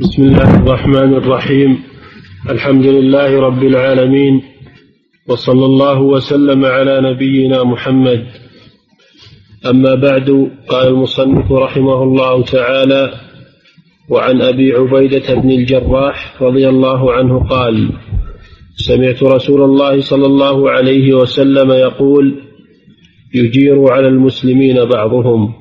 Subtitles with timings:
[0.00, 1.78] بسم الله الرحمن الرحيم.
[2.50, 4.42] الحمد لله رب العالمين.
[5.28, 8.26] وصلى الله وسلم على نبينا محمد.
[9.66, 13.12] أما بعد قال المصنف رحمه الله تعالى
[14.08, 17.92] وعن أبي عبيدة بن الجراح رضي الله عنه قال
[18.76, 22.34] سمعت رسول الله صلى الله عليه وسلم يقول
[23.34, 25.54] يجير على المسلمين بعضهم.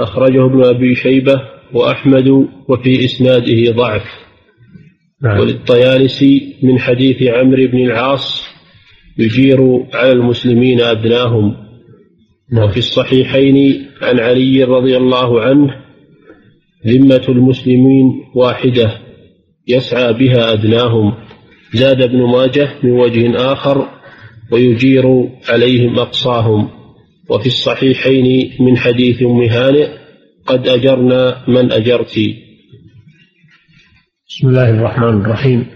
[0.00, 2.28] أخرجه ابن أبي شيبة وأحمد
[2.68, 4.04] وفي إسناده ضعف
[5.22, 5.40] نعم.
[5.40, 8.44] وللطيالسي من حديث عمرو بن العاص
[9.18, 11.56] يجير على المسلمين أدناهم
[12.52, 12.64] نعم.
[12.64, 15.74] وفي الصحيحين عن علي رضي الله عنه
[16.86, 18.98] ذمة المسلمين واحدة
[19.68, 21.14] يسعى بها أدناهم
[21.74, 23.88] زاد ابن ماجه من وجه آخر
[24.52, 26.68] ويجير عليهم أقصاهم
[27.30, 30.05] وفي الصحيحين من حديث أم هانئ
[30.46, 32.14] قد أجرنا من أجرت.
[34.28, 35.66] بسم الله الرحمن الرحيم.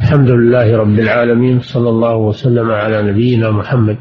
[0.00, 3.98] الحمد لله رب العالمين صلى الله وسلم على نبينا محمد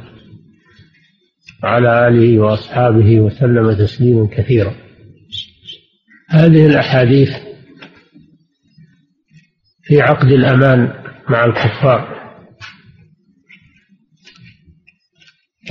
[1.64, 4.76] وعلى آله وأصحابه وسلم تسليما كثيرا.
[6.30, 7.30] هذه الأحاديث
[9.84, 10.94] في عقد الأمان
[11.30, 12.20] مع الكفار.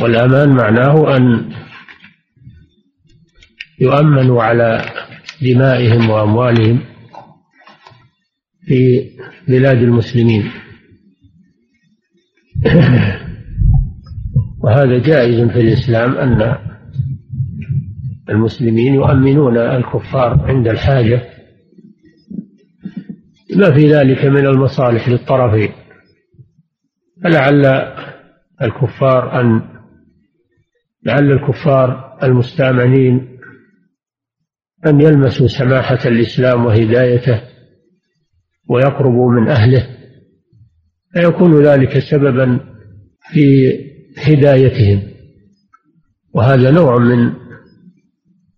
[0.00, 1.52] والأمان معناه أن
[3.80, 4.82] يؤمنوا على
[5.42, 6.80] دمائهم وأموالهم
[8.66, 9.10] في
[9.48, 10.50] بلاد المسلمين.
[14.62, 16.58] وهذا جائز في الإسلام أن
[18.28, 21.28] المسلمين يؤمنون الكفار عند الحاجة.
[23.56, 25.72] ما في ذلك من المصالح للطرفين.
[27.24, 27.66] فلعل
[28.62, 29.62] الكفار أن
[31.04, 33.27] لعل الكفار المستأمنين
[34.86, 37.42] أن يلمسوا سماحة الإسلام وهدايته
[38.68, 39.88] ويقربوا من أهله
[41.12, 42.60] فيكون ذلك سببا
[43.32, 43.72] في
[44.18, 45.02] هدايتهم.
[46.34, 47.32] وهذا نوع من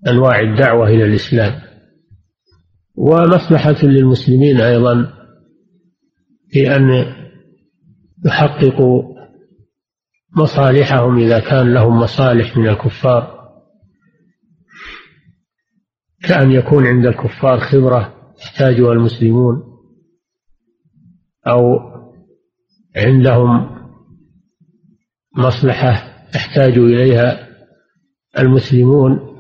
[0.09, 1.61] أنواع الدعوة إلى الإسلام.
[2.95, 5.13] ومصلحة للمسلمين أيضا
[6.51, 7.15] في أن
[8.27, 9.03] يحققوا
[10.37, 13.40] مصالحهم إذا كان لهم مصالح من الكفار.
[16.23, 19.63] كأن يكون عند الكفار خبرة يحتاجها المسلمون
[21.47, 21.79] أو
[22.97, 23.81] عندهم
[25.37, 27.49] مصلحة يحتاج إليها
[28.39, 29.31] المسلمون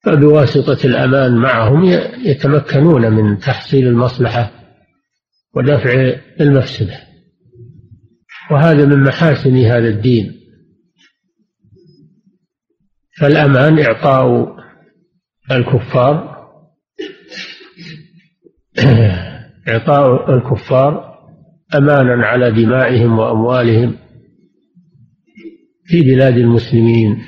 [0.00, 1.84] فبواسطة الأمان معهم
[2.24, 4.52] يتمكنون من تحصيل المصلحة
[5.54, 7.00] ودفع المفسدة.
[8.50, 10.40] وهذا من محاسن هذا الدين.
[13.20, 14.57] فالأمان إعطاء
[15.50, 16.38] الكفار.
[19.68, 21.18] إعطاء الكفار
[21.74, 23.96] أمانا على دمائهم وأموالهم
[25.84, 27.22] في بلاد المسلمين.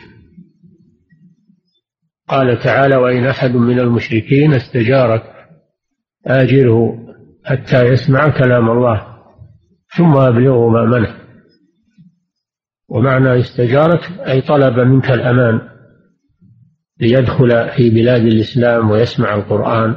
[2.29, 5.23] قال تعالى وإن أحد من المشركين استجارك
[6.27, 6.99] آجره
[7.45, 9.07] حتى يسمع كلام الله
[9.97, 11.17] ثم أبلغه مأمنه.
[12.89, 15.71] ومعنى استجارك أي طلب منك الأمان.
[17.01, 19.97] ليدخل في بلاد الإسلام ويسمع القرآن.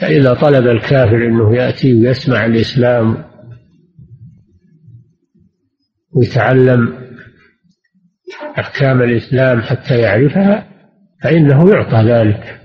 [0.00, 3.24] فإذا طلب الكافر أنه يأتي ويسمع الإسلام
[6.14, 6.94] ويتعلم
[8.58, 10.68] أحكام الإسلام حتى يعرفها
[11.22, 12.60] فإنه يعطى ذلك.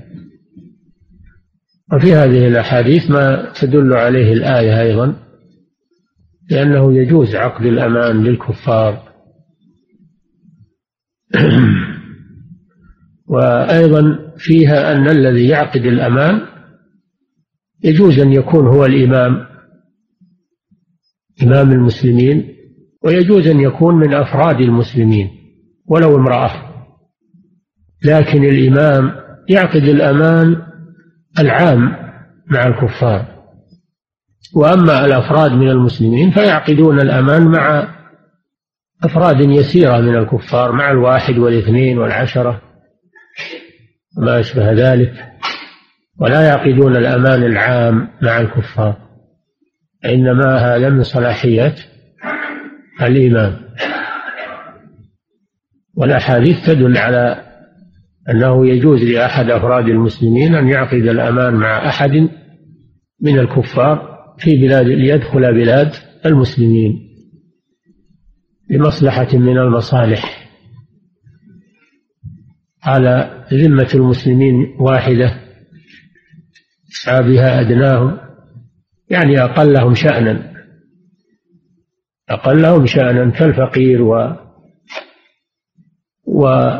[1.93, 5.15] وفي هذه الأحاديث ما تدل عليه الآية أيضا
[6.49, 9.07] لأنه يجوز عقد الأمان للكفار.
[13.27, 16.41] وأيضا فيها أن الذي يعقد الأمان
[17.83, 19.47] يجوز أن يكون هو الإمام
[21.43, 22.55] إمام المسلمين
[23.03, 25.29] ويجوز أن يكون من أفراد المسلمين
[25.87, 26.51] ولو امرأة.
[28.05, 29.11] لكن الإمام
[29.49, 30.61] يعقد الأمان
[31.39, 31.79] العام
[32.51, 33.25] مع الكفار.
[34.55, 37.87] وأما الأفراد من المسلمين فيعقدون الأمان مع
[39.03, 42.66] أفراد يسيرة من الكفار مع الواحد والاثنين والعشرة.
[44.17, 45.13] وما أشبه ذلك
[46.19, 48.97] ولا يعقدون الأمان العام مع الكفار
[50.05, 51.79] إنما هذا من صلاحيات
[53.01, 53.59] الإمام
[55.95, 57.43] والأحاديث تدل على
[58.29, 62.29] أنه يجوز لأحد أفراد المسلمين أن يعقد الأمان مع أحد
[63.21, 65.91] من الكفار في بلاد ليدخل بلاد
[66.25, 67.07] المسلمين
[68.69, 70.36] لمصلحة من المصالح.
[72.83, 75.39] على ذمة المسلمين واحدة
[76.89, 78.17] يسعى بها أدناهم
[79.09, 80.53] يعني أقلهم شأنا
[82.29, 84.35] أقلهم شأنا كالفقير و
[86.25, 86.75] والذي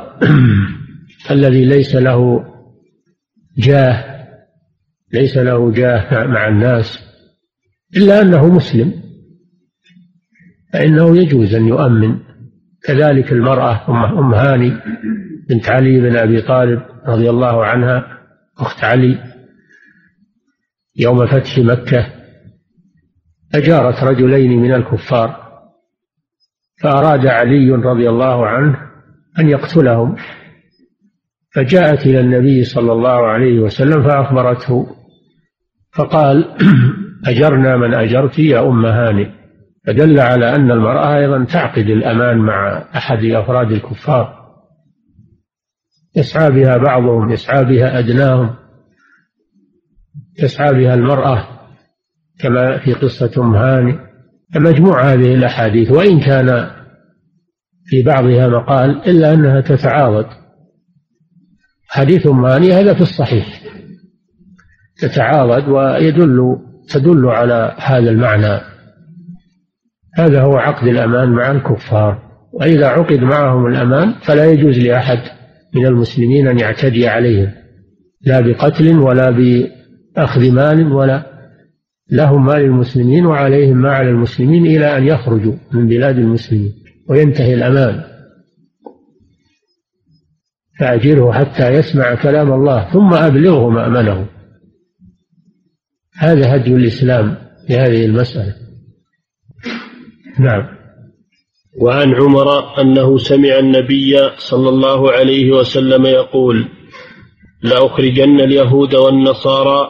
[1.75, 2.45] ليس له
[3.57, 4.17] جاه
[5.13, 6.99] ليس له جاه مع الناس
[7.97, 8.93] إلا أنه مسلم
[10.73, 12.19] فإنه يجوز أن يؤمن
[12.83, 13.89] كذلك المرأة
[14.19, 14.73] أم هاني.
[15.49, 18.17] بنت علي بن أبي طالب رضي الله عنها
[18.59, 19.23] أخت علي
[20.95, 22.07] يوم فتح مكة
[23.55, 25.47] أجارت رجلين من الكفار
[26.81, 28.77] فأراد علي رضي الله عنه
[29.39, 30.15] أن يقتلهم
[31.55, 34.87] فجاءت إلى النبي صلى الله عليه وسلم فأخبرته
[35.93, 36.55] فقال
[37.27, 39.29] أجرنا من أجرت يا أم هانئ.
[39.87, 44.36] فدل على أن المرأة أيضا تعقد الأمان مع أحد أفراد الكفار.
[46.17, 48.55] يسعى بها بعضهم يسعى بها أدناهم
[50.37, 51.47] تسعى بها المرأة
[52.39, 53.99] كما في قصة أم هاني.
[54.53, 56.71] فمجموع هذه الأحاديث وإن كان
[57.85, 60.27] في بعضها مقال إلا أنها تتعاضد
[61.87, 63.61] حديث أم هاني هذا في الصحيح
[64.97, 66.57] تتعاضد ويدل
[66.89, 68.61] تدل على هذا المعنى.
[70.15, 75.36] هذا هو عقد الأمان مع الكفار وإذا عقد معهم الأمان فلا يجوز لأحد
[75.75, 77.51] من المسلمين أن يعتدي عليهم
[78.21, 81.37] لا بقتل ولا بأخذ مال ولا
[82.11, 86.73] لهم مال المسلمين وعليهم ما على المسلمين إلى أن يخرجوا من بلاد المسلمين
[87.09, 88.03] وينتهي الأمان.
[90.79, 94.27] فأجره حتى يسمع كلام الله ثم أبلغه مأمنه
[96.13, 97.37] هذا هدي الإسلام
[97.67, 98.55] في هذه المسألة.
[100.39, 100.77] نعم.
[101.77, 106.67] وعن عمر أنه سمع النبي صلى الله عليه وسلم يقول
[107.63, 109.89] لأخرجن اليهود والنصارى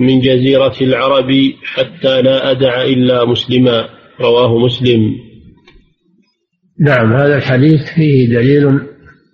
[0.00, 1.30] من جزيرة العرب
[1.64, 3.88] حتى لا أدع إلا مسلما.
[4.20, 5.14] رواه مسلم.
[6.80, 8.80] نعم هذا الحديث فيه دليل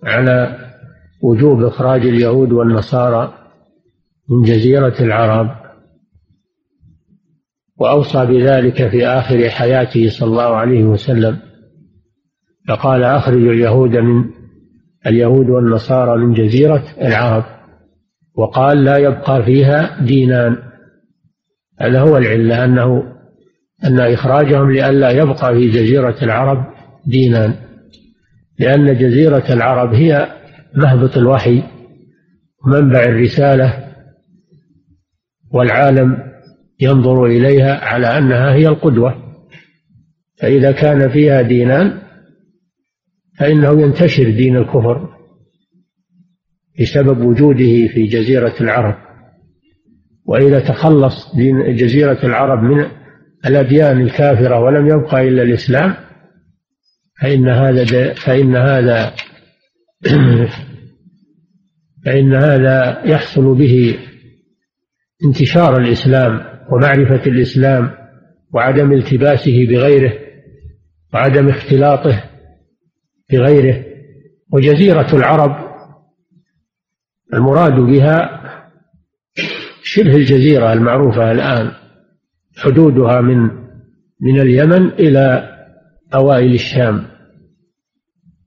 [0.03, 0.57] على
[1.21, 3.33] وجوب إخراج اليهود والنصارى
[4.29, 5.49] من جزيرة العرب
[7.77, 11.46] وأوصى بذلك في آخر حياته صلى الله عليه وسلم.
[12.67, 14.25] فقال أخرجوا اليهود من
[15.07, 17.43] اليهود والنصارى من جزيرة العرب
[18.35, 20.57] وقال لا يبقى فيها دينان.
[21.79, 23.03] هذا هو العلة أنه
[23.83, 26.65] أن إخراجهم لئلا يبقى في جزيرة العرب
[27.05, 27.53] دينان.
[28.59, 30.27] لأن جزيرة العرب هي
[30.75, 31.63] مهبط الوحي
[32.65, 33.87] منبع الرسالة
[35.51, 36.17] والعالم
[36.79, 39.15] ينظر إليها على أنها هي القدوة.
[40.39, 42.06] فإذا كان فيها دينان
[43.39, 45.09] فإنه ينتشر دين الكفر
[46.79, 48.95] بسبب وجوده في جزيرة العرب.
[50.25, 52.85] وإذا تخلص دين جزيرة العرب من
[53.45, 55.95] الأديان الكافرة ولم يبقى إلا الإسلام
[57.21, 59.13] فإن هذا فإن هذا
[62.05, 63.97] فإن هذا يحصل به
[65.25, 66.41] انتشار الإسلام
[66.71, 67.91] ومعرفة الإسلام
[68.53, 70.13] وعدم التباسه بغيره
[71.13, 72.23] وعدم اختلاطه
[73.31, 73.85] بغيره
[74.51, 75.67] وجزيرة العرب
[77.33, 78.41] المراد بها
[79.83, 81.71] شبه الجزيرة المعروفة الآن
[82.57, 83.37] حدودها من
[84.21, 85.53] من اليمن إلى
[86.13, 87.07] أوائل الشام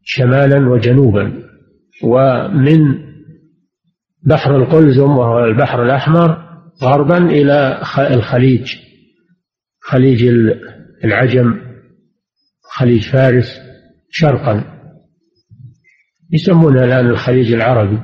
[0.02, 1.43] شمالا وجنوبا
[2.02, 3.11] ومن
[4.23, 6.50] بحر القلزم وهو البحر الأحمر
[6.83, 8.76] غربا إلى الخليج
[9.81, 10.25] خليج
[11.05, 11.61] العجم
[12.62, 13.70] خليج فارس.
[14.11, 14.64] شرقا.
[16.33, 17.99] يسمونها الآن الخليج العربي.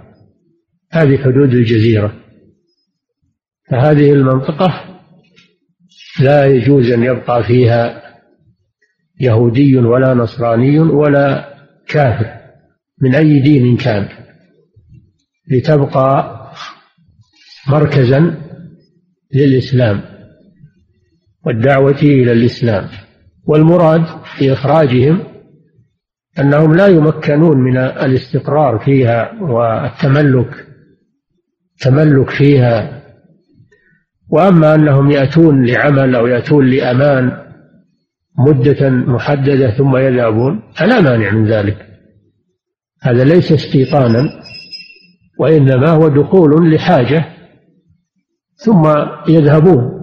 [0.92, 2.14] هذه حدود الجزيرة.
[3.70, 4.84] فهذه المنطقة
[6.20, 8.02] لا يجوز أن يبقى فيها
[9.20, 11.54] يهودي ولا نصراني ولا
[11.88, 12.36] كافر
[13.02, 14.08] من أي دين كان.
[15.50, 16.36] لتبقى
[17.68, 18.40] مركزا
[19.34, 20.02] للإسلام
[21.46, 22.88] والدعوة إلى الإسلام.
[23.46, 24.06] والمراد
[24.38, 25.35] في إخراجهم
[26.38, 30.66] أنهم لا يمكنون من الاستقرار فيها والتملك
[31.80, 33.02] تملك فيها.
[34.28, 37.46] وأما أنهم يأتون لعمل أو يأتون لأمان
[38.38, 41.86] مدة محددة ثم يذهبون فلا مانع من ذلك.
[43.02, 44.40] هذا ليس استيطانا
[45.38, 47.24] وإنما هو دخول لحاجة
[48.56, 48.94] ثم
[49.28, 49.96] يذهبون.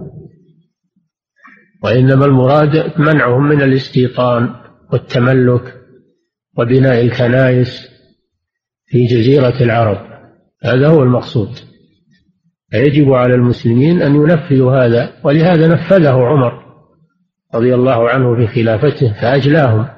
[1.82, 4.54] وإنما المراد منعهم من الاستيطان
[4.92, 5.83] والتملك.
[6.58, 7.88] وبناء الكنائس
[8.86, 9.98] في جزيرة العرب.
[10.62, 11.58] هذا هو المقصود.
[12.74, 16.64] فيجب على المسلمين أن ينفذوا هذا ولهذا نفذه عمر
[17.54, 19.88] رضي الله عنه في خلافته فأجلاهم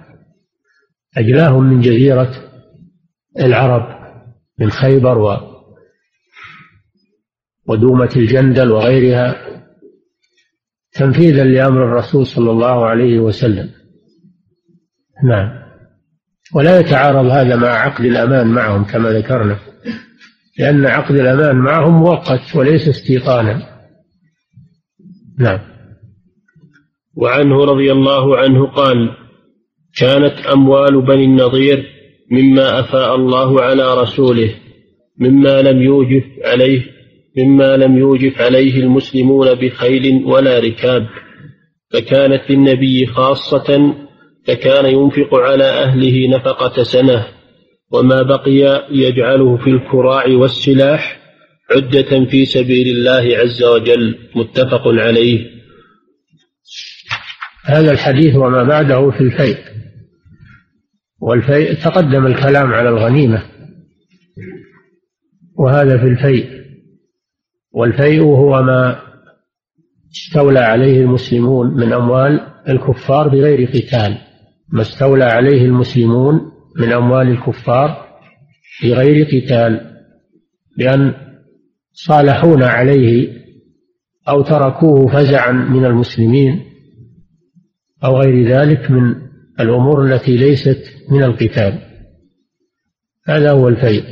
[1.17, 2.31] أجلاهم من جزيرة
[3.41, 3.97] العرب
[4.59, 5.37] من خيبر و
[7.69, 9.37] ودومة الجندل وغيرها
[10.93, 13.71] تنفيذا لأمر الرسول صلى الله عليه وسلم.
[15.25, 15.66] نعم.
[16.55, 19.59] ولا يتعارض هذا مع عقد الأمان معهم كما ذكرنا
[20.59, 23.63] لأن عقد الأمان معهم مؤقت وليس استيطانا
[25.39, 25.59] نعم.
[27.15, 29.11] وعنه رضي الله عنه قال
[29.97, 31.87] كانت أموال بني النضير
[32.31, 34.55] مما أفاء الله على رسوله
[35.19, 36.83] مما لم يوجف عليه
[37.37, 41.07] مما لم يوجف عليه المسلمون بخيل ولا ركاب
[41.93, 43.95] فكانت للنبي خاصة
[44.47, 47.27] فكان ينفق على أهله نفقة سنة
[47.93, 51.21] وما بقي يجعله في الكراع والسلاح
[51.71, 55.57] عدة في سبيل الله عز وجل متفق عليه.
[57.65, 59.59] هذا الحديث وما بعده في الفيء.
[61.21, 63.43] والفيء تقدم الكلام على الغنيمة.
[65.59, 66.51] وهذا في الفيء.
[67.73, 69.01] والفيء هو ما
[70.13, 74.19] استولى عليه المسلمون من أموال الكفار بغير قتال.
[74.73, 78.07] ما استولى عليه المسلمون من أموال الكفار
[78.83, 79.97] بغير قتال
[80.79, 81.15] بأن
[81.93, 83.33] صالحونا عليه
[84.29, 86.65] أو تركوه فزعا من المسلمين
[88.05, 89.15] أو غير ذلك من
[89.61, 91.79] الأمور التي ليست من القتال.
[93.27, 94.05] هذا هو الفيء.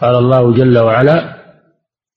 [0.00, 1.38] قال الله جل وعلا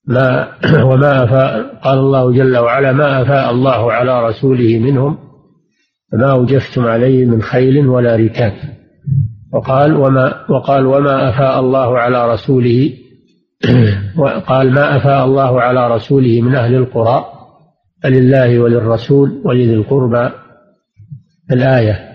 [0.07, 0.57] ما
[0.89, 5.30] وما أفاء قال الله جل وعلا ما أفاء الله على رسوله منهم
[6.11, 8.53] فما أوجفتم عليه من خيل ولا ركاب.
[9.53, 12.93] وقال وما وقال وما أفاء الله على رسوله
[14.17, 17.25] وقال ما أفاء الله على رسوله من أهل القرى
[18.03, 20.29] فلله وللرسول ولذي القربى.
[21.51, 22.11] الآية.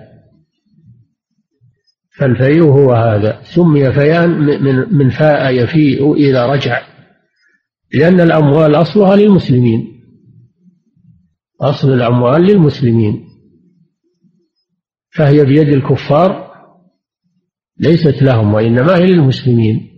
[2.19, 3.39] فالفيء هو هذا.
[3.43, 6.81] سمي فيان من من فاء يفيء إذا رجع.
[7.95, 9.87] لأن الأموال أصلها للمسلمين.
[11.61, 13.26] أصل الأموال للمسلمين.
[15.17, 16.47] فهي بيد الكفار
[17.81, 19.97] ليست لهم وإنما هي للمسلمين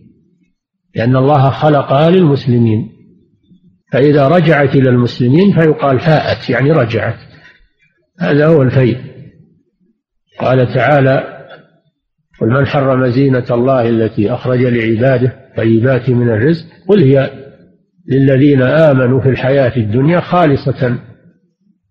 [0.94, 2.92] لأن الله خلقها للمسلمين.
[3.92, 7.18] فإذا رجعت إلى المسلمين فيقال فاءت يعني رجعت.
[8.20, 8.98] هذا هو الفيء.
[10.40, 11.38] قال تعالى
[12.40, 17.30] قل من حرم زينة الله التي أخرج لعباده طيبات من الرزق قل هي
[18.08, 20.98] للذين آمنوا في الحياة الدنيا خالصة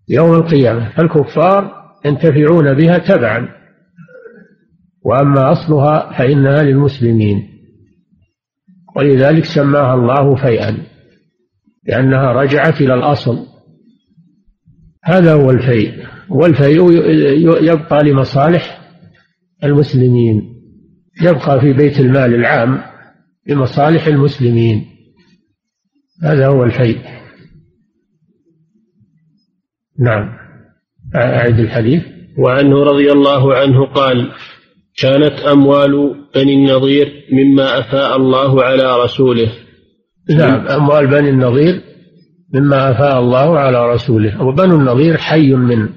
[0.09, 0.89] يوم القيامة.
[0.89, 1.76] فالكفار
[2.07, 3.49] ينتفعون بها تبعا.
[5.05, 7.49] وأما أصلها فإنها للمسلمين.
[8.95, 10.77] ولذلك سماها الله فيئا
[11.87, 13.45] لأنها رجعت إلى الأصل.
[15.03, 16.07] هذا هو الفيء.
[16.29, 16.91] والفيء
[17.63, 18.81] يبقى لمصالح
[19.63, 20.41] المسلمين
[21.21, 22.83] يبقى في بيت المال العام
[23.47, 24.85] لمصالح المسلمين.
[26.23, 27.01] هذا هو الفيء.
[29.99, 30.46] نعم.
[31.15, 32.03] أعد الحديث.
[32.37, 34.31] وعنه رضي الله عنه قال
[34.97, 39.51] كانت أموال بني النضير مما أفاء الله على رسوله.
[40.29, 41.81] نعم أموال بني النضير
[42.53, 44.43] مما أفاء الله على رسوله.
[44.43, 45.89] وبنو النضير حي من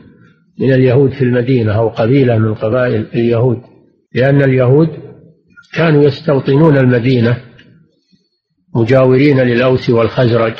[0.61, 3.59] من اليهود في المدينة أو قبيلة من قبائل اليهود
[4.15, 4.89] لأن اليهود
[5.75, 7.37] كانوا يستوطنون المدينة
[8.75, 10.55] مجاورين للأوس والخزرج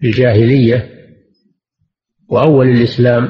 [0.00, 0.88] في الجاهلية
[2.32, 3.28] وأول الإسلام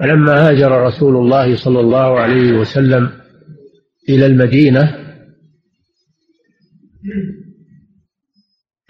[0.00, 3.10] فلما هاجر رسول الله صلى الله عليه وسلم
[4.08, 4.96] إلى المدينة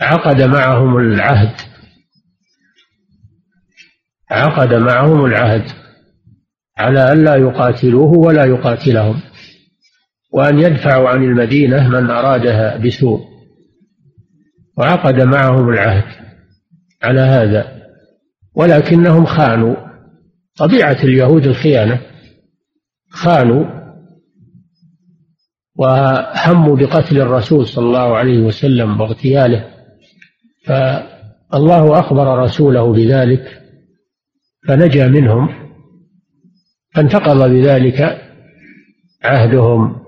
[0.01, 1.55] عقد معهم العهد
[4.31, 5.65] عقد معهم العهد
[6.79, 9.21] على ألا يقاتلوه ولا يقاتلهم
[10.33, 13.21] وأن يدفعوا عن المدينة من أرادها بسوء
[14.77, 16.05] وعقد معهم العهد
[17.03, 17.80] على هذا.
[18.55, 19.77] ولكنهم خانوا.
[20.57, 22.01] طبيعة اليهود الخيانة
[23.11, 23.65] خانوا
[25.77, 29.71] وهموا بقتل الرسول صلى الله عليه وسلم واغتياله.
[30.67, 33.63] فالله أخبر رسوله بذلك
[34.69, 35.49] فنجا منهم
[36.95, 38.21] فانتقض بذلك
[39.25, 40.01] عهدهم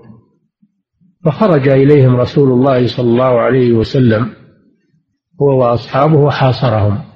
[1.25, 4.33] فخرج إليهم رسول الله صلى الله عليه وسلم
[5.41, 7.12] هو وأصحابه وحاصرهم.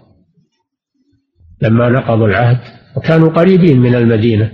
[1.61, 2.59] لما نقضوا العهد
[2.95, 4.51] وكانوا قريبين من المدينة.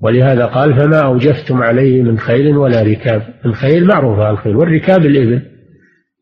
[0.00, 3.22] ولهذا قال فما أوجفتم عليه من خيل ولا ركاب.
[3.46, 5.42] الخيل معروفة الخيل والركاب الإبل.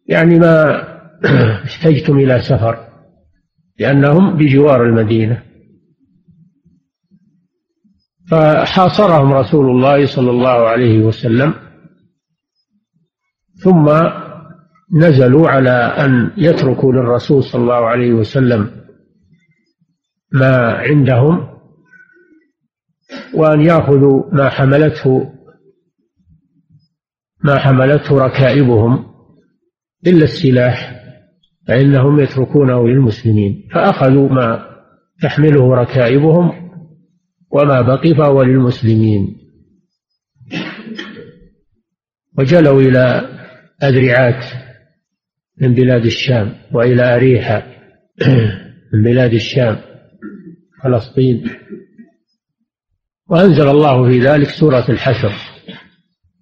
[0.09, 0.85] يعني ما
[1.65, 2.79] احتجتم إلى سفر
[3.81, 5.43] لأنهم بجوار المدينة.
[8.31, 11.55] فحاصرهم رسول الله صلى الله عليه وسلم.
[13.55, 13.91] ثم
[14.95, 18.84] نزلوا على أن يتركوا للرسول صلى الله عليه وسلم
[20.35, 21.49] ما عندهم
[23.35, 25.33] وأن يأخذوا ما حملته
[27.45, 29.07] ما حملته ركائبهم
[30.07, 31.05] إلا السلاح
[31.69, 33.69] فإنهم يتركونه للمسلمين.
[33.75, 34.67] فأخذوا ما
[35.23, 36.71] تحمله ركائبهم
[37.51, 39.37] وما بقي فهو للمسلمين.
[42.39, 43.29] وجلوا إلى
[43.83, 44.45] أذرعات
[45.61, 47.67] من بلاد الشام وإلى أريحة
[48.95, 49.94] من بلاد الشام.
[50.85, 51.45] فلسطين.
[53.31, 55.33] وأنزل الله في ذلك سورة الحشر.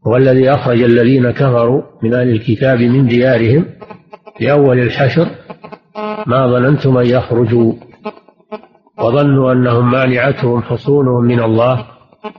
[0.06, 3.66] هو الذي أخرج الذين كفروا من أهل الكتاب من ديارهم
[4.38, 5.28] في أول الحشر.
[6.26, 7.72] ما ظننتم أن يخرجوا.
[8.99, 11.87] وظنوا أنهم مانعتهم حصونهم من الله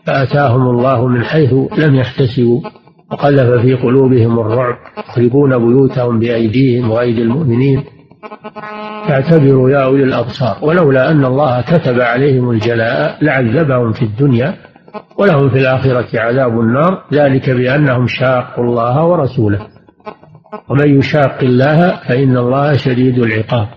[0.05, 2.62] فأتاهم الله من حيث لم يحتسبوا.
[3.12, 7.83] وقذف في قلوبهم الرعب يخربون بيوتهم بأيديهم وأيدي المؤمنين.
[9.08, 10.58] فاعتبروا يا أولي الأبصار.
[10.62, 14.56] ولولا أن الله كتب عليهم الجلاء لعذبهم في الدنيا
[15.18, 19.68] ولهم في الآخرة عذاب النار ذلك بأنهم شاقوا الله ورسوله.
[20.70, 23.68] ومن يشاق الله فإن الله شديد العقاب.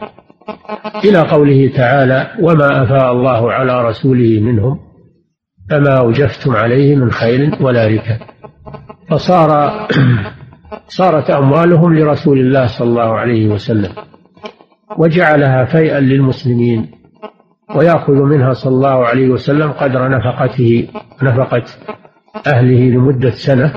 [1.05, 4.79] إلى قوله تعالى وما أفاء الله على رسوله منهم
[5.71, 8.19] فما أوجفتم عليه من خيل ولا ركاب.
[9.11, 9.73] فصار
[10.99, 13.93] صارت أموالهم لرسول الله صلى الله عليه وسلم.
[14.99, 16.91] وجعلها فيئا للمسلمين
[17.77, 20.89] ويأخذ منها صلى الله عليه وسلم قدر نفقته
[21.23, 21.65] نفقة
[22.47, 23.73] أهله لمدة سنة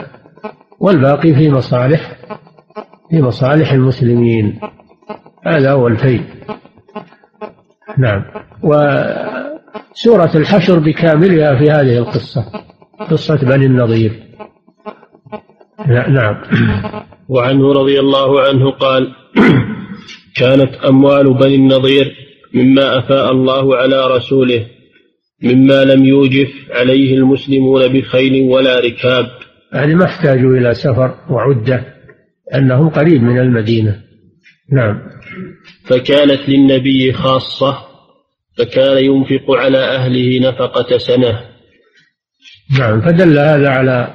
[0.80, 2.16] والباقي في مصالح
[3.10, 4.60] في مصالح المسلمين.
[5.46, 6.24] هذا هو الفيء.
[7.98, 8.24] نعم.
[8.64, 12.46] وسورة الحشر بكاملها في هذه القصة
[13.00, 14.24] قصة بني النضير.
[15.88, 16.42] نعم.
[17.30, 19.16] وعنه رضي الله عنه قال
[20.40, 22.16] كانت أموال بني النضير
[22.54, 24.66] مما أفاء الله على رسوله
[25.44, 29.26] مما لم يوجف عليه المسلمون بخيل ولا ركاب.
[29.74, 31.84] يعني ما احتاجوا إلى سفر وعدة
[32.56, 34.02] أنهم قريب من المدينة.
[34.72, 35.02] نعم.
[35.86, 37.78] فكانت للنبي خاصة
[38.58, 41.40] فكان ينفق على أهله نفقة سنة.
[42.80, 43.02] نعم.
[43.02, 44.14] فدل هذا على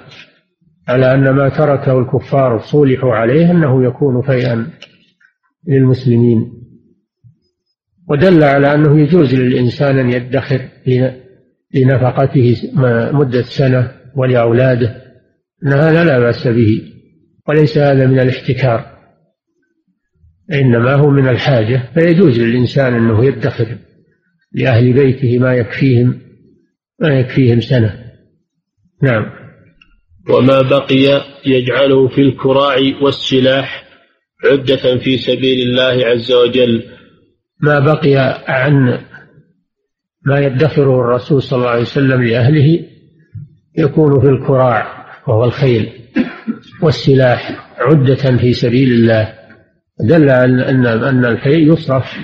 [0.88, 4.70] على أن ما تركه الكفار صولحوا عليه أنه يكون فيئا.
[5.68, 6.52] للمسلمين.
[8.08, 10.68] ودل على أنه يجوز للإنسان أن يدخر
[11.74, 12.56] لنفقته
[13.12, 15.04] مدة سنة ولأولاده.
[15.66, 16.82] أن هذا لا بأس به
[17.48, 18.94] وليس هذا من الاحتكار.
[20.52, 23.78] إنما هو من الحاجة فيجوز للإنسان أنه يدخر
[24.52, 26.20] لأهل بيته ما يكفيهم
[27.00, 28.04] ما يكفيهم سنة.
[29.02, 29.26] نعم.
[30.30, 33.84] وما بقي يجعله في الكراع والسلاح
[34.44, 36.82] عدة في سبيل الله عز وجل.
[37.60, 38.98] ما بقي عن
[40.26, 42.84] ما يدخره الرسول صلى الله عليه وسلم لأهله
[43.78, 45.88] يكون في الكراع وهو الخيل
[46.82, 49.34] والسلاح عدة في سبيل الله.
[50.00, 52.18] دل على أن أن الخيل يصرف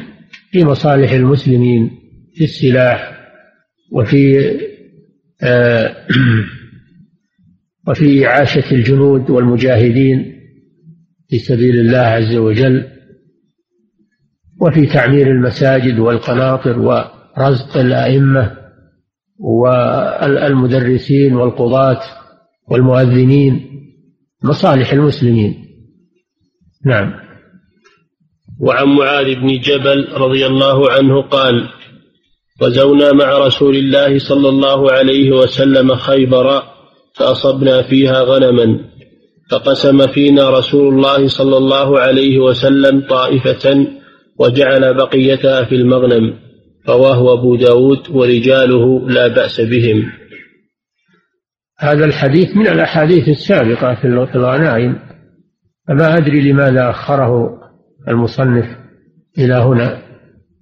[0.51, 1.91] في مصالح المسلمين
[2.35, 3.21] في السلاح
[3.93, 4.51] وفي
[5.43, 5.97] آه
[7.89, 10.40] وفي إعاشة الجنود والمجاهدين.
[11.31, 12.85] في سبيل الله عز وجل
[14.61, 18.57] وفي تعمير المساجد والقناطر ورزق الأئمة
[19.39, 22.01] والمدرسين والقضاة
[22.69, 23.71] والمؤذنين
[24.43, 25.67] مصالح المسلمين.
[26.87, 27.13] نعم.
[28.61, 31.69] وعن معاذ بن جبل رضي الله عنه قال
[32.63, 36.63] غزونا مع رسول الله صلى الله عليه وسلم خيبر
[37.15, 38.90] فأصبنا فيها غنما.
[39.51, 43.87] فقسم فينا رسول الله صلى الله عليه وسلم طائفة
[44.39, 46.35] وجعل بقيتها في المغنم
[46.89, 50.13] رواه أبو داود ورجاله لا بأس بهم.
[51.79, 54.99] هذا الحديث من الأحاديث السابقة في الغنائم.
[55.89, 57.61] فما أدري لماذا أخره
[58.09, 58.67] المصنف
[59.39, 60.03] إلى هنا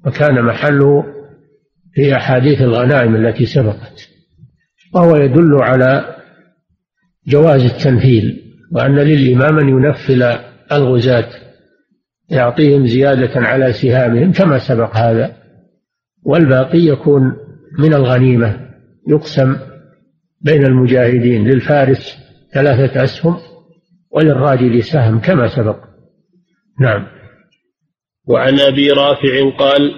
[0.07, 1.05] وكان محله
[1.95, 4.09] في أحاديث الغنائم التي سبقت
[4.95, 6.17] وهو يدل على
[7.27, 10.39] جواز التنفيل وأن للإمام أن ينفل
[10.73, 11.29] الغزاة
[12.31, 15.37] يعطيهم زيادة على سهامهم كما سبق هذا
[16.23, 17.37] والباقي يكون
[17.79, 18.69] من الغنيمة
[19.09, 19.57] يقسم
[20.41, 22.17] بين المجاهدين للفارس
[22.55, 23.37] ثلاثة أسهم
[24.11, 25.77] وللراجل سهم كما سبق.
[26.81, 27.07] نعم.
[28.29, 29.93] وعن أبي رافع قال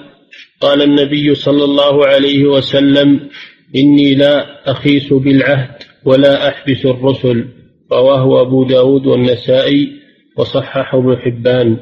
[0.60, 3.30] قال النبي صلى الله عليه وسلم
[3.76, 5.70] إني لا أخيس بالعهد
[6.04, 7.48] ولا أحبس الرسل.
[7.92, 10.00] رواه أبو داود والنسائي
[10.36, 11.76] وصححه ابن حبان.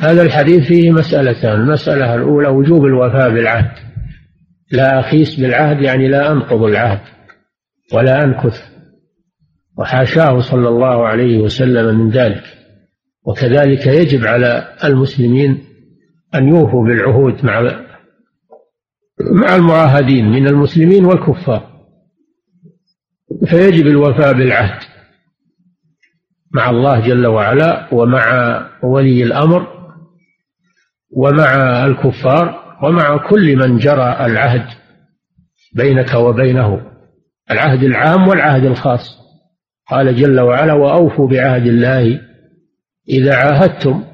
[0.00, 1.60] هذا الحديث فيه مسألتان.
[1.60, 3.70] المسألة الأولى وجوب الوفاء بالعهد.
[4.72, 7.00] لا أخيس بالعهد يعني لا أنقض العهد
[7.92, 8.62] ولا أنكث.
[9.78, 12.44] وحاشاه صلى الله عليه وسلم من ذلك.
[13.26, 15.64] وكذلك يجب على المسلمين
[16.34, 17.60] أن يوفوا بالعهود مع
[19.32, 21.76] مع المعاهدين من المسلمين والكفار.
[23.46, 24.95] فيجب الوفاء بالعهد.
[26.56, 29.66] مع الله جل وعلا ومع ولي الأمر
[31.10, 31.54] ومع
[31.86, 34.66] الكفار ومع كل من جرى العهد
[35.74, 36.80] بينك وبينه
[37.50, 39.18] العهد العام والعهد الخاص.
[39.90, 42.20] قال جل وعلا وأوفوا بعهد الله
[43.08, 44.04] إذا عاهدتم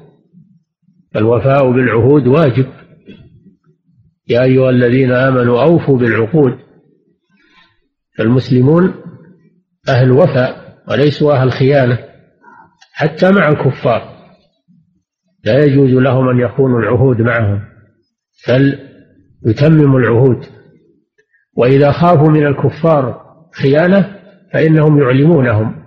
[1.13, 2.65] فالوفاء بالعهود واجب.
[4.29, 6.59] يا أيها الذين آمنوا أوفوا بالعقود
[8.17, 8.93] فالمسلمون
[9.89, 12.12] أهل وفاء وليسوا أهل خيانة.
[12.93, 14.13] حتى مع الكفار.
[15.43, 17.61] لا يجوز لهم أن يخونوا العهود معهم
[18.47, 18.79] بل
[19.45, 20.45] يتمموا العهود.
[21.57, 23.21] وإذا خافوا من الكفار
[23.53, 24.15] خيانة
[24.53, 25.83] فإنهم يعلمونهم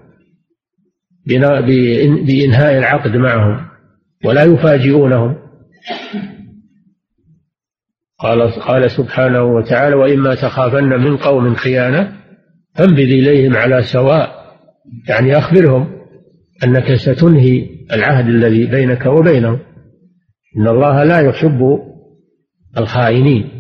[2.27, 3.67] بإنهاء العقد معهم
[4.25, 5.37] ولا يفاجئونهم.
[8.19, 12.13] قال قال سبحانه وتعالى وإما تخافن من قوم خيانة
[12.75, 14.57] فانبذ إليهم على سواء
[15.09, 15.96] يعني أخبرهم.
[16.65, 19.59] أنك ستنهي العهد الذي بينك وبينهم
[20.57, 21.79] إن الله لا يحب
[22.79, 23.51] الخائنين.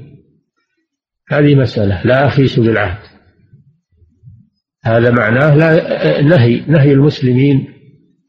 [1.30, 2.02] هذه مسألة.
[2.04, 2.98] لا أخيس بالعهد.
[4.84, 7.68] هذا معناه لا نهي نهي المسلمين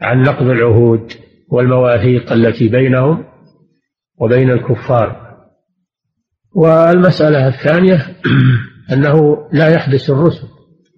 [0.01, 1.11] عن نقض العهود
[1.49, 3.25] والمواثيق التي بينهم
[4.19, 5.27] وبين الكفار.
[6.55, 8.07] والمسألة الثانية
[8.93, 10.47] أنه لا يحدث الرسل.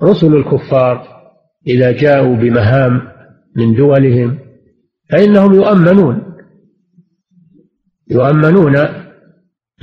[0.03, 1.07] رسل الكفار
[1.67, 3.18] إذا جاءوا بمهام
[3.55, 4.39] من دولهم
[5.09, 6.23] فإنهم يؤمنون
[8.11, 8.75] يؤمنون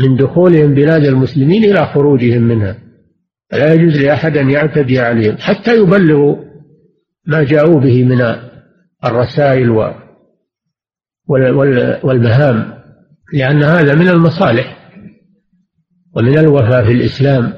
[0.01, 2.77] من دخولهم بلاد المسلمين إلى خروجهم منها.
[3.51, 6.37] فلا يجوز لأحد أن يعتدي عليهم حتى يبلغوا
[7.27, 8.21] ما جاءوا به من
[9.05, 9.71] الرسائل
[12.03, 12.73] والمهام
[13.33, 14.91] لأن هذا من المصالح
[16.17, 17.53] ومن الوفاء في الإسلام.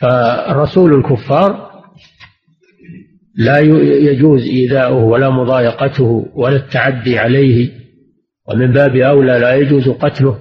[0.00, 1.73] فالرسول الكفار
[3.36, 3.58] لا
[4.10, 7.70] يجوز إيذاؤه ولا مضايقته ولا التعدي عليه
[8.48, 10.38] ومن باب أولى لا يجوز قتله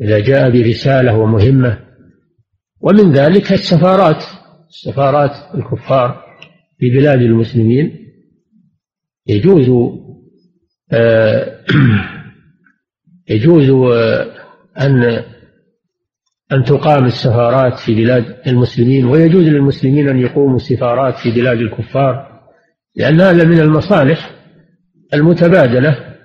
[0.00, 1.78] إذا جاء برسالة ومهمة.
[2.80, 4.24] ومن ذلك السفارات
[4.68, 6.24] سفارات الكفار
[6.78, 8.06] في بلاد المسلمين.
[9.26, 9.96] يجوز
[10.92, 11.60] آه،
[13.28, 14.26] يجوز آه،
[14.80, 15.24] أن
[16.52, 22.36] أن تقام السفارات في بلاد المسلمين ويجوز للمسلمين أن يقوموا سفارات في بلاد الكفار
[22.96, 24.30] لأن هذا من المصالح
[25.14, 26.16] المتبادلة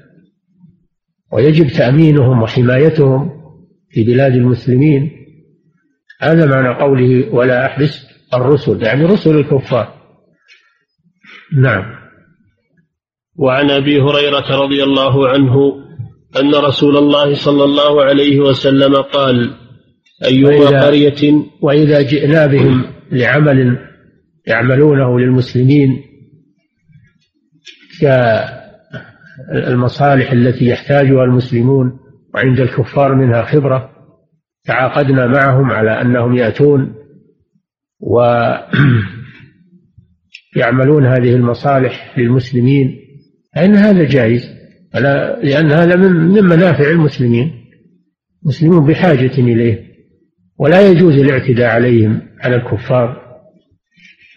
[1.31, 3.41] ويجب تأمينهم وحمايتهم
[3.89, 5.11] في بلاد المسلمين.
[6.19, 9.93] هذا معنى قوله ولا أحبس الرسل يعني رسل الكفار.
[11.57, 12.01] نعم.
[13.35, 15.81] وعن أبي هريرة رضي الله عنه
[16.39, 19.60] أن رسول الله صلى الله عليه وسلم قال
[20.25, 21.43] أيما وإذا قرية.
[21.61, 23.77] وإذا جئنا بهم لعمل
[24.47, 26.03] يعملونه للمسلمين
[29.51, 31.99] كالمصالح التي يحتاجها المسلمون
[32.33, 33.91] وعند الكفار منها خبرة
[34.63, 36.95] تعاقدنا معهم على أنهم يأتون
[37.99, 38.65] ويعملون
[41.13, 42.97] هذه المصالح للمسلمين.
[43.55, 44.61] فإن هذا جائز
[45.43, 47.51] لأن هذا من منافع المسلمين.
[48.43, 49.90] المسلمون بحاجة إليه.
[50.61, 53.21] ولا يجوز الاعتداء عليهم على الكفار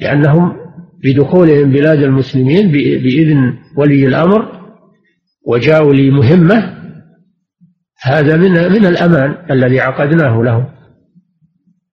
[0.00, 0.56] لأنهم
[1.04, 4.60] بدخولهم بلاد المسلمين بإذن ولي الأمر
[5.46, 6.74] وجاءوا لمهمة
[8.02, 10.64] هذا من من الأمان الذي عقدناه لهم.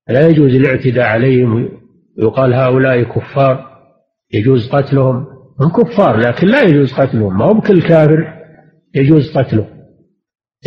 [0.10, 1.70] لا يجوز الاعتداء عليهم
[2.18, 3.72] يقال هؤلاء كفار
[4.34, 5.26] يجوز قتلهم.
[5.60, 7.38] هم كفار لكن لا يجوز قتلهم.
[7.38, 8.34] ما هو بكل كافر
[8.96, 9.68] يجوز قتله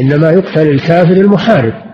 [0.01, 1.94] إنما يقتل الكافر المحارب.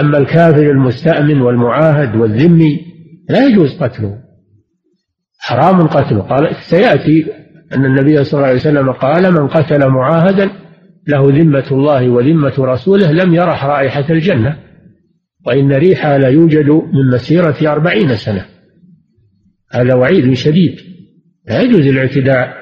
[0.00, 2.80] أما الكافر المستأمن والمعاهد والذمي
[3.28, 4.18] لا يجوز قتله
[5.38, 6.20] حرام قتله.
[6.20, 7.26] قال سيأتي
[7.74, 10.50] أن النبي صلى الله عليه وسلم قال من قتل معاهدا
[11.08, 14.56] له ذمة الله وذمة رسوله لم يرح رائحة الجنة
[15.46, 18.44] وإن ريحها لا يوجد من مسيرة أربعين سنة.
[19.72, 20.76] هذا وعيد شديد.
[21.48, 22.58] لا يجوز الاعتداء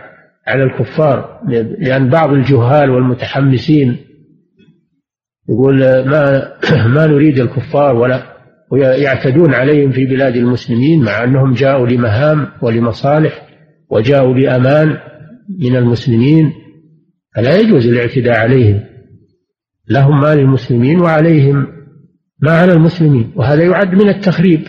[0.47, 1.41] على الكفار
[1.79, 4.06] لأن بعض الجهال والمتحمسين
[5.49, 5.79] يقول
[6.09, 6.53] ما
[6.95, 8.37] ما نريد الكفار ولا
[8.71, 13.47] ويعتدون عليهم في بلاد المسلمين مع أنهم جاءوا لمهام ولمصالح
[13.91, 14.97] وجاءوا بأمان
[15.61, 16.53] من المسلمين.
[17.37, 18.81] فلا يجوز الاعتداء عليهم.
[19.89, 21.67] لهم ما للمسلمين وعليهم
[22.43, 23.33] ما على المسلمين.
[23.37, 24.61] وهذا يعد من التخريب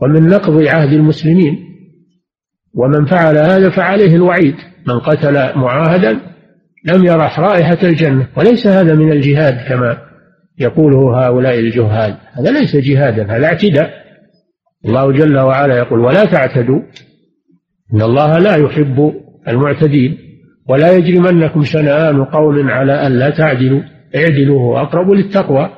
[0.00, 1.58] ومن نقض عهد المسلمين.
[2.74, 4.54] ومن فعل هذا فعليه الوعيد.
[4.86, 6.35] من قتل معاهدا
[6.86, 9.98] لم يرح رائحة الجنة وليس هذا من الجهاد كما
[10.58, 12.16] يقوله هؤلاء الجهال.
[12.32, 13.90] هذا ليس جهادا هذا اعتداء.
[14.84, 16.80] الله جل وعلا يقول ولا تعتدوا
[17.94, 19.12] إن الله لا يحب
[19.48, 20.18] المعتدين
[20.68, 23.82] ولا يجرمنكم شنآن قوم على أن لا تعدلوا
[24.16, 25.70] اعدلوا هو أقرب للتقوى.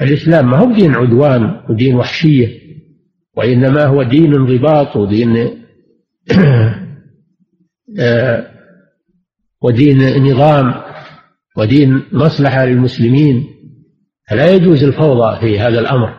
[0.00, 2.48] الإسلام ما هو دين عدوان ودين وحشية
[3.36, 5.36] وإنما هو دين انضباط ودين
[8.00, 8.53] آه،
[9.64, 10.74] ودين نظام
[11.56, 13.44] ودين مصلحة للمسلمين.
[14.30, 16.14] فلا يجوز الفوضى في هذا الأمر.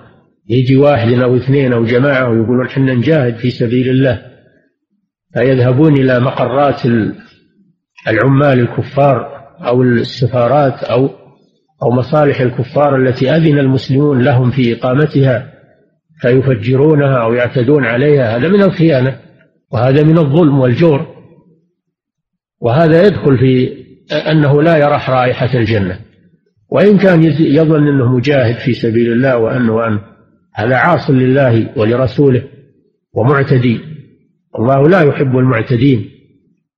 [0.50, 4.22] يجي واحد أو اثنين أو جماعة ويقولون حنا نجاهد في سبيل الله.
[5.34, 6.82] فيذهبون إلى مقرات
[8.08, 9.26] العمال الكفار
[9.68, 11.10] أو السفارات أو
[11.84, 15.52] أو مصالح الكفار التي أذن المسلمون لهم في إقامتها.
[16.22, 18.38] فيفجرونها أو يعتدون عليها.
[18.38, 19.20] هذا من الخيانة
[19.72, 21.15] وهذا من الظلم والجور.
[22.62, 23.86] وهذا يدخل في
[24.32, 26.00] أنه لا يرح رائحة الجنة.
[26.70, 30.00] وإن كان يظن أنه مجاهد في سبيل الله وأنه أن
[30.54, 32.44] هذا عاص لله ولرسوله
[33.14, 33.80] ومعتدي.
[34.60, 36.10] الله لا يحب المعتدين.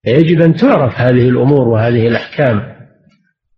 [0.03, 2.61] فيجب أن تعرف هذه الأمور وهذه الأحكام.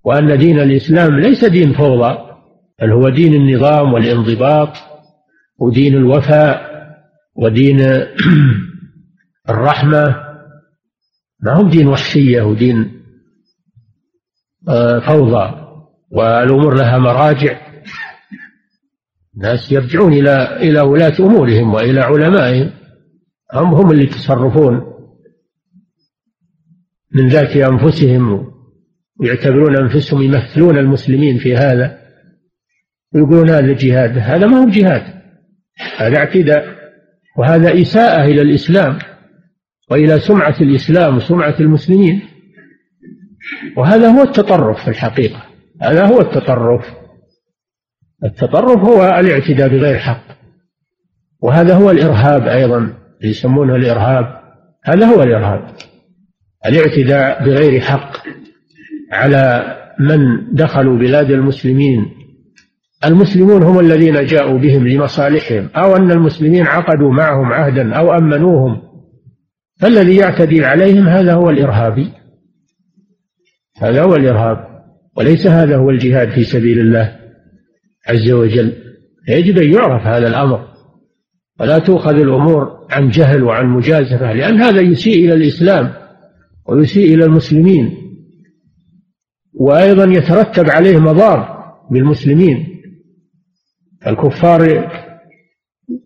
[0.03, 2.17] وأن دين الإسلام ليس دين فوضى
[2.82, 4.69] بل هو دين النظام والانضباط
[5.60, 6.69] ودين الوفاء
[7.36, 7.82] ودين
[9.49, 10.29] الرحمة
[11.41, 12.99] ما هو دين وحشية ودين
[14.69, 15.69] آه، فوضى
[16.12, 17.60] والأمور لها مراجع.
[19.36, 22.71] الناس يرجعون إلى إلى ولاة أمورهم وإلى علمائهم.
[23.54, 24.93] هم هم اللي يتصرفون
[27.15, 28.52] من ذات أنفسهم
[29.19, 31.99] ويعتبرون أنفسهم يمثلون المسلمين في هذا.
[33.13, 35.21] ويقولون هذا جهاد هذا ما هو جهاد.
[35.97, 36.80] هذا اعتداء
[37.38, 38.99] وهذا إساءة إلى الإسلام.
[39.91, 42.21] وإلى سمعة الإسلام وسمعة المسلمين.
[43.78, 45.43] وهذا هو التطرف في الحقيقة.
[45.82, 46.86] هذا هو التطرف.
[48.23, 50.23] التطرف هو الاعتداء بغير حق.
[51.41, 54.39] وهذا هو الإرهاب أيضا يسمونه الإرهاب.
[54.86, 55.67] هذا هو الإرهاب.
[56.65, 58.17] الاعتداء بغير حق
[59.12, 60.19] على من
[60.54, 62.06] دخلوا بلاد المسلمين.
[63.06, 65.69] المسلمون هم الذين جاءوا بهم لمصالحهم.
[65.75, 68.88] أو أن المسلمين عقدوا معهم عهدا أو أمنوهم.
[69.80, 72.12] فالذي يعتدي عليهم هذا هو الإرهابي.
[73.82, 74.70] هذا هو الإرهاب.
[75.18, 77.20] وليس هذا هو الجهاد في سبيل الله
[78.08, 78.74] عز وجل.
[79.30, 80.68] يجب أن يعرف هذا الأمر.
[81.60, 85.94] ولا تؤخذ الأمور عن جهل وعن مجازفة لأن هذا يسيء إلى الإسلام
[86.70, 87.98] ويسيء إلى المسلمين.
[89.54, 91.60] وأيضا يترتب عليه مضار
[91.92, 92.82] بالمسلمين.
[94.08, 94.89] الكفار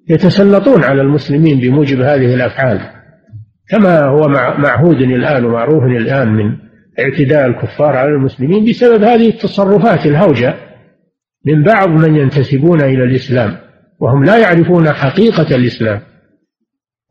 [0.10, 3.03] يتسلطون على المسلمين بموجب هذه الأفعال.
[3.69, 6.58] كما هو معهود الآن ومعروف الآن من
[6.99, 10.56] اعتداء الكفار على المسلمين بسبب هذه التصرفات الهوجة
[11.45, 13.58] من بعض من ينتسبون إلى الإسلام
[13.99, 16.02] وهم لا يعرفون حقيقة الإسلام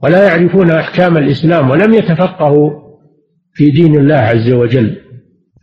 [0.02, 2.70] ولا يعرفون أحكام الإسلام ولم يتفقهوا
[3.54, 4.96] في دين الله عز وجل.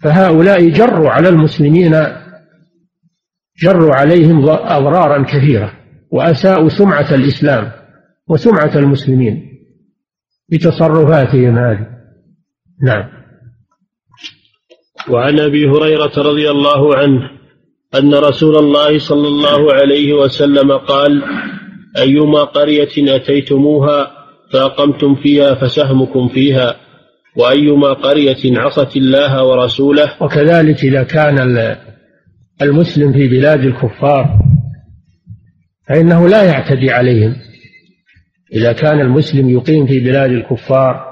[0.03, 1.95] فهؤلاء جروا على المسلمين
[3.61, 5.73] جروا عليهم أضرارا كثيرة
[6.11, 7.71] وأساءوا سمعة الإسلام
[8.27, 9.48] وسمعة المسلمين.
[10.51, 11.87] بتصرفاتهم هذه.
[12.83, 13.03] نعم.
[15.09, 17.29] وعن أبي هريرة رضي الله عنه
[17.95, 21.23] أن رسول الله صلى الله عليه وسلم قال
[21.97, 24.11] أيما قرية أتيتموها
[24.53, 26.75] فأقمتم فيها فسهمكم فيها
[27.35, 31.75] وأيما قرية عصت الله ورسوله وكذلك إذا كان
[32.61, 34.39] المسلم في بلاد الكفار
[35.87, 37.35] فإنه لا يعتدي عليهم.
[38.53, 41.09] إذا كان المسلم يقيم في بلاد الكفار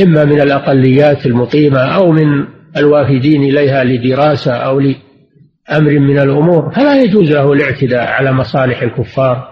[0.00, 7.30] إما من الأقليات المقيمة أو من الوافدين إليها لدراسة أو لأمر من الأمور فلا يجوز
[7.30, 9.50] له الاعتداء على مصالح الكفار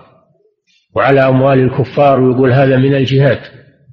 [0.95, 3.39] وعلى أموال الكفار ويقول هذا من الجهاد.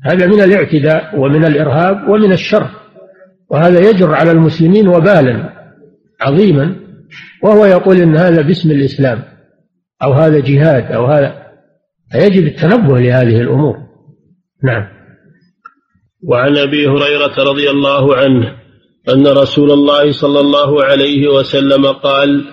[0.06, 2.69] هذا من الاعتداء ومن الإرهاب ومن الشر
[3.50, 5.50] وهذا يجر على المسلمين وبالا
[6.21, 6.76] عظيما
[7.43, 9.24] وهو يقول إن هذا باسم الإسلام
[10.04, 11.44] أو هذا جهاد أو هذا
[12.12, 13.78] فيجب التنبه لهذه الأمور.
[14.63, 14.88] نعم.
[16.24, 18.56] وعن أبي هريرة رضي الله عنه
[19.10, 22.46] أن رسول الله صلى الله عليه وسلم قال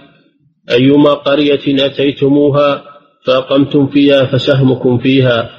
[0.71, 2.85] أيما قرية أتيتموها
[3.27, 5.51] فأقمتم فيها فسهمكم فيها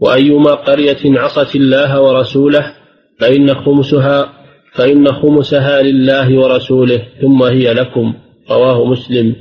[0.00, 2.74] وأيما قرية عصت الله ورسوله
[3.20, 4.32] فإن خمسها
[4.74, 8.14] فإن خمسها لله ورسوله ثم هي لكم.
[8.50, 9.36] رواه مسلم.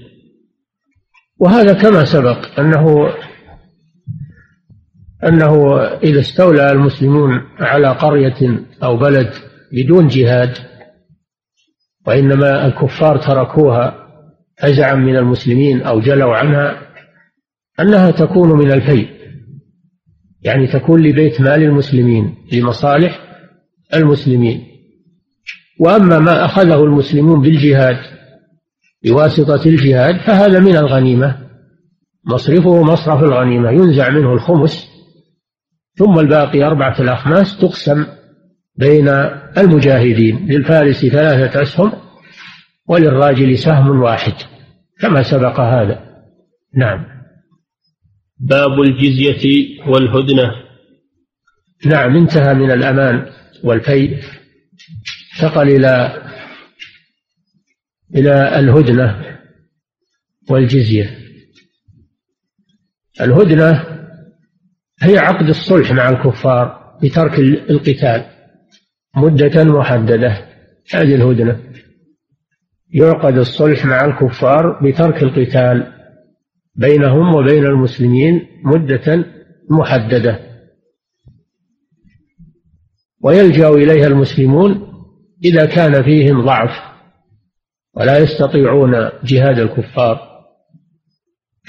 [1.39, 3.13] وهذا كما سبق أنه
[5.27, 9.29] أنه إذا استولى المسلمون على قرية أو بلد
[9.71, 10.57] بدون جهاد
[12.07, 14.07] وإنما الكفار تركوها
[14.61, 16.81] فزعا من المسلمين أو جلوا عنها
[17.79, 19.13] أنها تكون من الفيء
[20.43, 23.19] يعني تكون لبيت مال المسلمين لمصالح
[23.95, 24.67] المسلمين.
[25.79, 27.97] وأما ما أخذه المسلمون بالجهاد
[29.05, 31.37] بواسطة الجهاد فهذا من الغنيمة.
[32.25, 34.92] مصرفه مصرف الغنيمة ينزع منه الخمس.
[35.95, 38.05] ثم الباقي أربعة الأخماس تقسم
[38.75, 39.07] بين
[39.57, 41.91] المجاهدين للفارس ثلاثة أسهم
[42.87, 44.33] وللراجل سهم واحد
[44.99, 46.23] كما سبق هذا.
[46.75, 47.05] نعم.
[48.39, 50.51] باب الجزية والهدنة.
[51.85, 53.29] نعم انتهى من الأمان
[53.63, 54.23] والفيء.
[55.35, 56.23] انتقل إلى
[58.15, 59.39] إلى الهدنة
[60.49, 61.17] والجزية.
[63.21, 63.93] الهدنة
[65.03, 67.39] هي عقد الصلح مع الكفار بترك
[67.69, 68.25] القتال.
[69.15, 70.45] مدة محددة.
[70.93, 71.59] هذه الهدنة.
[72.93, 75.93] يعقد الصلح مع الكفار بترك القتال
[76.75, 79.25] بينهم وبين المسلمين مدة
[79.69, 80.39] محددة.
[83.21, 84.93] ويلجأ إليها المسلمون
[85.45, 86.71] إذا كان فيهم ضعف
[87.95, 90.19] ولا يستطيعون جهاد الكفار.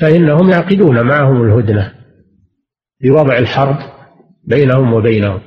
[0.01, 2.04] فإنهم يعقدون معهم الهدنة.
[3.03, 3.77] بوضع الحرب
[4.45, 5.41] بينهم وبينهم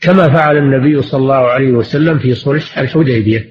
[0.00, 3.46] كما فعل النبي صلى الله عليه وسلم في صلح الحديبية.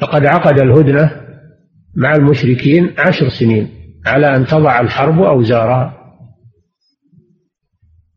[0.00, 1.10] فقد عقد الهدنة
[1.96, 3.68] مع المشركين عشر سنين
[4.06, 5.94] على أن تضع الحرب أوزارها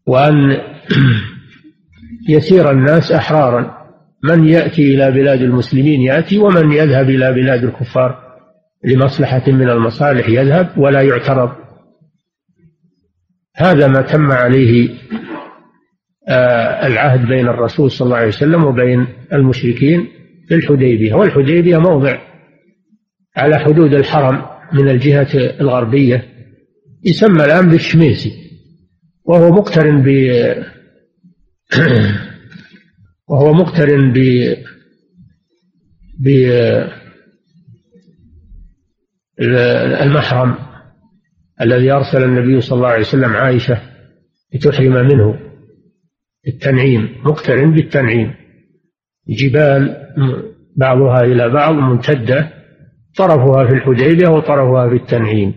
[0.08, 0.58] وأن
[2.30, 3.82] يسير الناس أحرارا.
[4.24, 8.22] من يأتي إلى بلاد المسلمين يأتي ومن يذهب إلى بلاد الكفار
[8.84, 11.61] لمصلحة من المصالح يذهب ولا يعترض.
[13.56, 14.90] هذا ما تم عليه
[16.30, 20.08] آه، العهد بين الرسول صلى الله عليه وسلم وبين المشركين
[20.48, 21.14] في الحديبية.
[21.14, 22.18] والحديبية موضع
[23.38, 26.26] على حدود الحرم من الجهة الغربية
[27.06, 28.32] يسمى الآن بالشميسي
[29.26, 30.08] وهو مقترن ب
[33.30, 34.20] وهو مقترن ب
[36.20, 36.28] ب
[40.02, 40.71] المحرم.
[41.62, 43.82] الذي أرسل النبي صلى الله عليه وسلم عائشة
[44.54, 45.40] لتحرم منه
[46.48, 48.34] التنعيم مقترن بالتنعيم.
[49.30, 50.08] جبال
[50.76, 52.50] بعضها إلى بعض ممتدة
[53.18, 55.54] طرفها في الحديبية وطرفها في التنعيم.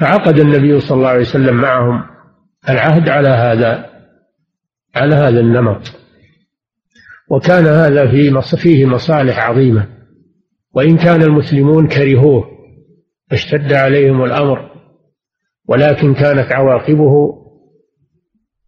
[0.00, 2.02] فعقد النبي صلى الله عليه وسلم معهم
[2.68, 3.90] العهد على هذا
[4.94, 5.92] على هذا النمط.
[7.30, 9.88] وكان هذا في فيه مصالح عظيمة.
[10.74, 12.53] وإن كان المسلمون كرهوه
[13.34, 14.70] اشتد عليهم الأمر
[15.68, 17.44] ولكن كانت عواقبه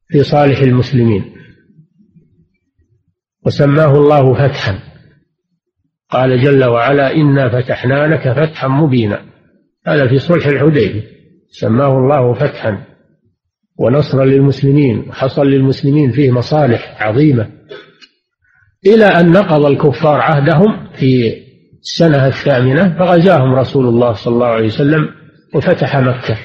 [0.08, 1.24] في صالح المسلمين.
[3.46, 4.78] وسماه الله فتحا.
[6.10, 9.24] قال جل وعلا إنا فتحنا لك فتحا مبينا.
[9.86, 11.02] هذا في صلح الحديبية.
[11.48, 12.84] سماه الله فتحا.
[13.78, 17.50] ونصرا للمسلمين وحصل للمسلمين فيه مصالح عظيمة.
[18.86, 21.34] إلى أن نقض الكفار عهدهم في
[21.86, 25.08] السنة الثامنة فغزاهم رسول الله صلى الله عليه وسلم
[25.54, 26.38] وفتح مكة.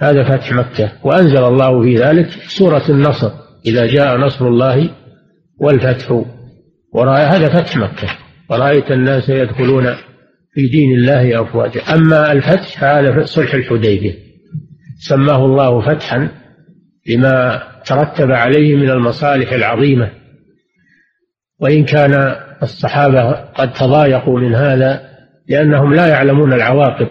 [0.00, 0.92] هذا فتح مكة.
[1.04, 3.30] وأنزل الله في ذلك سورة النصر.
[3.66, 4.90] إذا جاء نصر الله
[5.60, 6.22] والفتح
[6.94, 8.08] ورأى هذا فتح مكة.
[8.50, 9.94] ورأيت الناس يدخلون
[10.54, 11.80] في دين الله أفواجا.
[11.80, 14.14] أما الفتح فهذا صلح الحديبية.
[14.98, 16.28] سماه الله فتحا
[17.08, 20.10] لما ترتب عليه من المصالح العظيمة.
[21.60, 25.16] وإن كان الصحابة قد تضايقوا من هذا
[25.48, 27.08] لأنهم لا يعلمون العواقب.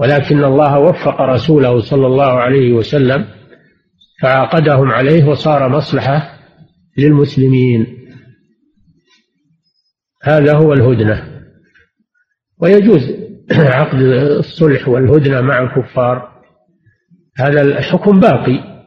[0.00, 3.26] ولكن الله وفق رسوله صلى الله عليه وسلم
[4.22, 6.38] فعاقدهم عليه وصار مصلحة
[6.98, 7.86] للمسلمين.
[10.22, 11.42] هذا هو الهدنة.
[12.58, 13.10] ويجوز
[13.52, 14.00] عقد
[14.38, 16.38] الصلح والهدنة مع الكفار.
[17.36, 18.84] هذا الحكم باقي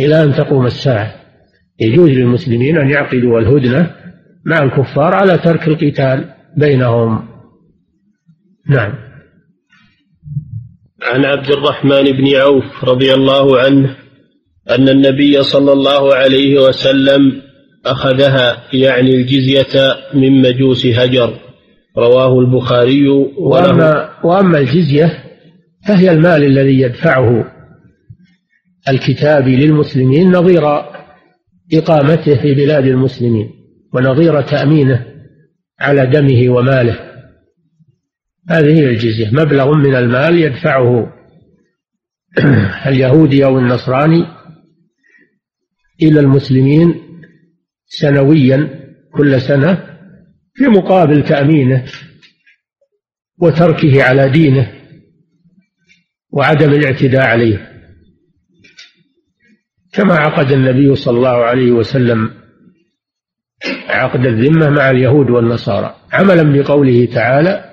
[0.00, 1.14] إلى أن تقوم الساعة.
[1.80, 3.99] يجوز للمسلمين أن يعقدوا الهدنة
[4.46, 7.28] مع الكفار على ترك القتال بينهم.
[8.68, 8.94] نعم.
[11.02, 13.96] عن عبد الرحمن بن عوف رضي الله عنه
[14.70, 17.42] أن النبي صلى الله عليه وسلم
[17.86, 21.38] أخذها يعني الجزية من مجوس هجر.
[21.98, 25.24] رواه البخاري وأما, وأما الجزية
[25.88, 27.44] فهي المال الذي يدفعه
[28.88, 30.62] الكتاب للمسلمين نظير
[31.74, 33.59] إقامته في بلاد المسلمين.
[33.94, 35.06] ونظير تأمينه
[35.80, 37.10] على دمه وماله.
[38.48, 39.30] هذه هي الجزية.
[39.30, 41.16] مبلغ من المال يدفعه
[42.86, 44.26] اليهودي أو النصراني
[46.02, 46.94] إلى المسلمين
[47.86, 48.80] سنويا
[49.12, 49.86] كل سنة
[50.54, 51.84] في مقابل تأمينه
[53.38, 54.72] وتركه على دينه
[56.30, 57.70] وعدم الاعتداء عليه.
[59.92, 62.39] كما عقد النبي صلى الله عليه وسلم
[63.88, 65.94] عقد الذمة مع اليهود والنصارى.
[66.12, 67.64] عملا بقوله تعالى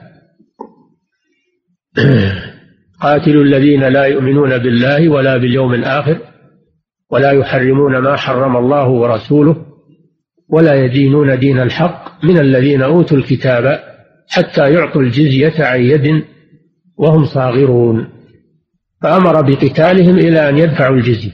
[3.01, 6.19] قاتلوا الذين لا يؤمنون بالله ولا باليوم الآخر
[7.11, 9.65] ولا يحرمون ما حرم الله ورسوله
[10.49, 13.79] ولا يدينون دين الحق من الذين أوتوا الكتاب
[14.29, 16.23] حتى يعطوا الجزية عن يد
[16.97, 18.09] وهم صاغرون.
[19.01, 21.31] فأمر بقتالهم إلى أن يدفعوا الجزية.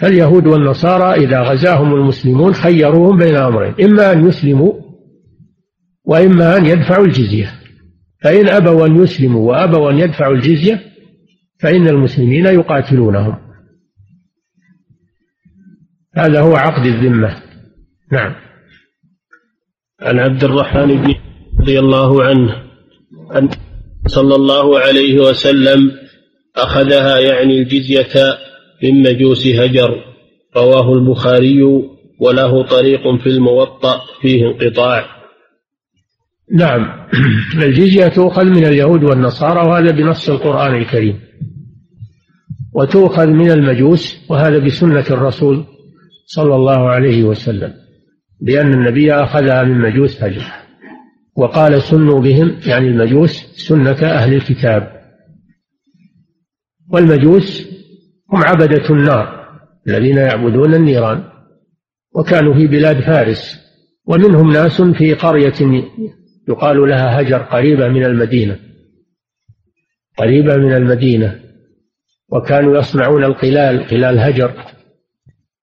[0.00, 4.72] فاليهود والنصارى إذا غزاهم المسلمون خيروهم بين أمرين إما أن يسلموا
[6.04, 7.52] وإما أن يدفعوا الجزية.
[8.22, 10.80] فإن أبوا أن يسلموا وأبوا أن يدفعوا الجزية
[11.60, 13.36] فإن المسلمين يقاتلونهم.
[16.16, 17.42] هذا هو عقد الذمة.
[18.12, 18.34] نعم.
[20.00, 21.14] عن عبد الرحمن بن
[21.60, 22.56] رضي الله عنه
[23.36, 23.48] أن
[24.06, 25.92] صلى الله عليه وسلم
[26.56, 28.38] أخذها يعني الجزية
[28.82, 30.04] من مجوس هجر
[30.56, 31.62] رواه البخاري
[32.20, 35.04] وله طريق في الموطأ فيه انقطاع.
[36.52, 37.06] نعم.
[37.64, 41.20] الجزية تؤخذ من اليهود والنصارى وهذا بنص القرآن الكريم.
[42.72, 45.64] وتؤخذ من المجوس وهذا بسنة الرسول
[46.26, 47.74] صلى الله عليه وسلم
[48.42, 50.44] لأن النبي أخذها من مجوس هجر.
[51.36, 53.32] وقال سنوا بهم يعني المجوس
[53.68, 55.00] سنة أهل الكتاب.
[56.92, 57.79] والمجوس
[58.32, 59.40] هم عبدة النار
[59.88, 61.24] الذين يعبدون النيران
[62.14, 63.60] وكانوا في بلاد فارس
[64.06, 65.84] ومنهم ناس في قرية
[66.48, 68.58] يقال لها هجر قريبة من المدينة
[70.18, 71.40] قريبة من المدينة
[72.28, 74.52] وكانوا يصنعون القلال قلال هجر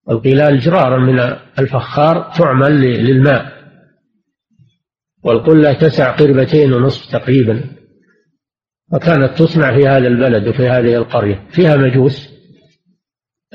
[0.10, 1.20] القلال جرارا من
[1.60, 3.58] الفخار تعمل للماء
[5.24, 7.64] والقلة تسع قربتين ونصف تقريبا
[8.94, 12.37] وكانت تصنع في هذا البلد وفي هذه القرية فيها مجوس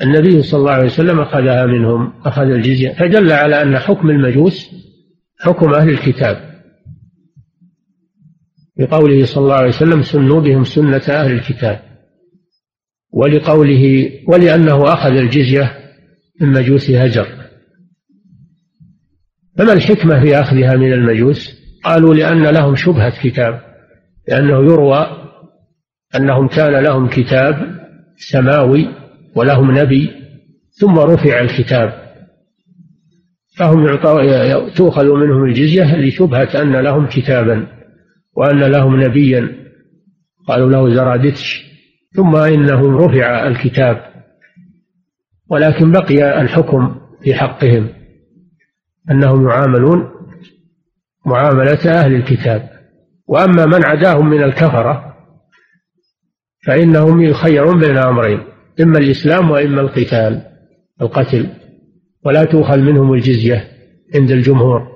[0.01, 4.69] النبي صلى الله عليه وسلم أخذها منهم أخذ الجزية فدل على أن حكم المجوس
[5.39, 6.53] حكم أهل الكتاب.
[8.77, 11.79] بقوله صلى الله عليه وسلم سنوا بهم سنة أهل الكتاب.
[13.11, 15.77] ولقوله ولأنه أخذ الجزية
[16.41, 17.27] من مجوس هجر.
[19.57, 23.61] فما الحكمة في أخذها من المجوس؟ قالوا لأن لهم شبهة كتاب
[24.27, 25.07] لأنه يروى
[26.15, 27.79] أنهم كان لهم كتاب
[28.17, 29.02] سماوي
[29.35, 30.11] ولهم نبي
[30.79, 32.03] ثم رفع الكتاب.
[33.57, 33.95] فهم
[34.75, 37.67] تؤخذ منهم الجزية لشبهة أن لهم كتابا
[38.35, 39.55] وأن لهم نبيا.
[40.47, 41.63] قالوا له زرادتش.
[42.15, 44.13] ثم إنه رفع الكتاب.
[45.49, 47.89] ولكن بقي الحكم في حقهم
[49.11, 50.09] أنهم يعاملون
[51.25, 52.69] معاملة أهل الكتاب.
[53.27, 55.15] وأما من عداهم من الكفرة
[56.65, 58.52] فإنهم يخيرون بين أمرين.
[58.81, 60.41] إما الإسلام وإما القتال
[61.01, 61.47] القتل.
[62.25, 63.67] ولا تؤخذ منهم الجزية
[64.15, 64.93] عند الجمهور.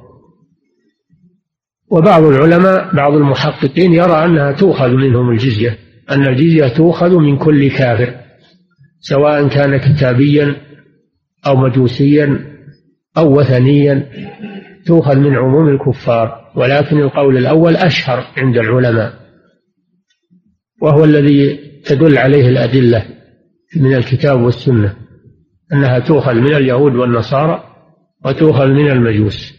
[1.91, 5.77] وبعض العلماء بعض المحققين يرى أنها تؤخذ منهم الجزية
[6.11, 8.13] أن الجزية تؤخذ من كل كافر
[8.99, 10.55] سواء كان كتابيا
[11.47, 12.39] أو مجوسيا
[13.17, 14.09] أو وثنيا.
[14.85, 19.13] تؤخذ من عموم الكفار ولكن القول الأول أشهر عند العلماء
[20.81, 23.16] وهو الذي تدل عليه الأدلة.
[23.75, 24.95] من الكتاب والسنة
[25.73, 27.63] أنها تؤخذ من اليهود والنصارى
[28.25, 29.53] وتؤخذ من المجوس.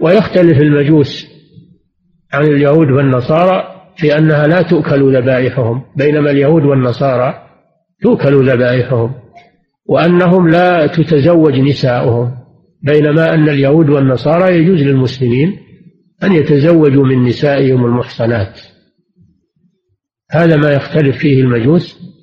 [0.00, 1.26] ويختلف المجوس
[2.32, 7.48] عن اليهود والنصارى في أنها لا تؤكل ذبائحهم بينما اليهود والنصارى
[8.02, 9.14] تؤكل ذبائحهم
[9.86, 12.36] وأنهم لا تتزوج نساؤهم
[12.82, 15.56] بينما أن اليهود والنصارى يجوز للمسلمين
[16.22, 18.60] أن يتزوجوا من نسائهم المحصنات.
[20.30, 22.13] هذا ما يختلف فيه المجوس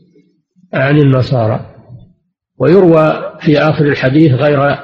[0.73, 1.65] عن النصارى.
[2.59, 4.77] ويروى في آخر الحديث غير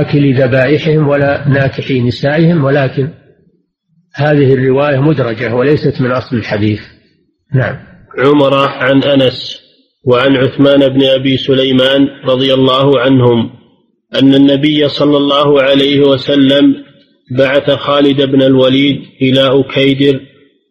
[0.00, 3.08] آكل ذبائحهم ولا ناكحي نسائهم ولكن
[4.14, 6.80] هذه الرواية مدرجة وليست من أصل الحديث.
[7.54, 7.76] نعم.
[8.18, 9.66] عمر عن أنس
[10.04, 13.50] وعن عثمان بن أبي سليمان رضي الله عنهم
[14.14, 16.74] أن النبي صلى الله عليه وسلم
[17.30, 20.20] بعث خالد بن الوليد إلى أكيدر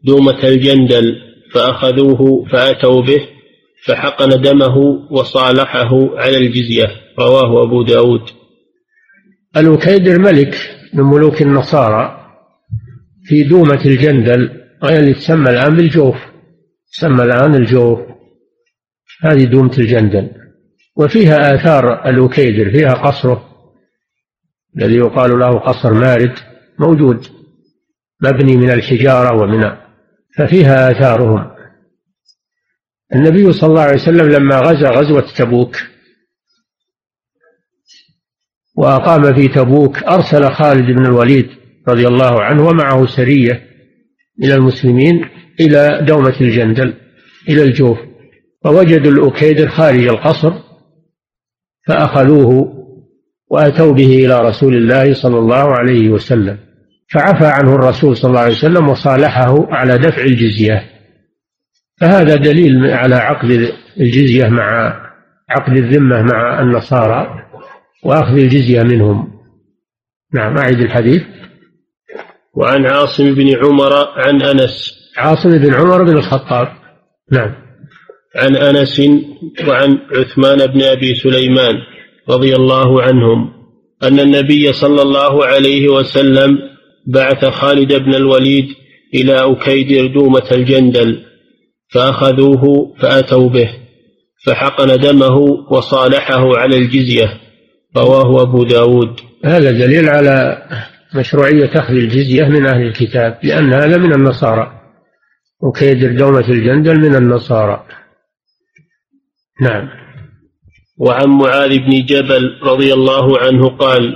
[0.03, 1.15] دومة الجندل
[1.53, 3.34] فأخذوه فأتوا به
[3.83, 4.77] فحقن دمه
[5.11, 6.87] وصالحه على الجزية.
[7.19, 8.21] رواه أبو داود.
[9.57, 10.55] الأكيدر ملك
[10.93, 12.31] من ملوك النصارى
[13.23, 16.15] في دومة الجندل وهي اللي تسمى الآن بالجوف.
[16.93, 17.99] تسمى الآن الجوف.
[19.23, 20.31] هذه دومة الجندل.
[20.95, 23.45] وفيها آثار الأكيدر فيها قصره.
[24.77, 26.33] الذي يقال له قصر مارد
[26.79, 27.27] موجود
[28.23, 29.71] مبني من الحجارة ومن
[30.37, 31.54] ففيها آثارهم.
[33.13, 35.75] النبي صلى الله عليه وسلم لما غزا غزوة تبوك
[38.77, 41.49] وأقام في تبوك أرسل خالد بن الوليد
[41.87, 43.65] رضي الله عنه ومعه سرية
[44.39, 45.25] من المسلمين
[45.59, 46.93] إلى دومة الجندل
[47.49, 47.97] إلى الجوف
[48.63, 50.53] فوجدوا الأكيدر خارج القصر
[51.87, 52.75] فأخذوه
[53.51, 56.57] وأتوا به إلى رسول الله صلى الله عليه وسلم
[57.11, 60.94] فعفى عنه الرسول صلى الله عليه وسلم وصالحه على دفع الجزية.
[62.01, 64.95] فهذا دليل على عقد الجزية مع
[65.49, 67.45] عقد الذمة مع النصارى
[68.03, 69.31] وأخذ الجزية منهم.
[70.33, 71.21] نعم أعد الحديث.
[72.53, 74.95] وعن عاصم بن عمر عن أنس.
[75.17, 76.67] عاصم بن عمر بن الخطاب.
[77.31, 77.55] نعم.
[78.35, 79.01] عن أنس
[79.67, 81.75] وعن عثمان بن أبي سليمان
[82.29, 83.53] رضي الله عنهم
[84.03, 86.59] أن النبي صلى الله عليه وسلم
[87.07, 88.67] بعث خالد بن الوليد
[89.13, 91.25] إلى أكيدر دومة الجندل.
[91.89, 93.69] فأخذوه فأتوا به
[94.45, 95.35] فحقن دمه
[95.69, 97.41] وصالحه على الجزية
[97.97, 99.19] رواه أبو داود.
[99.45, 100.63] هذا دليل على
[101.15, 104.81] مشروعية أخذ الجزية من أهل الكتاب لأن هذا من النصارى
[105.61, 107.85] وكيدر دومة الجندل من النصارى.
[109.61, 109.89] نعم.
[110.97, 114.15] وعن معاذ بن جبل رضي الله عنه قال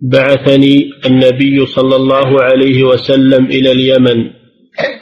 [0.00, 4.37] بعثني النبي صلى الله عليه وسلم إلى اليمن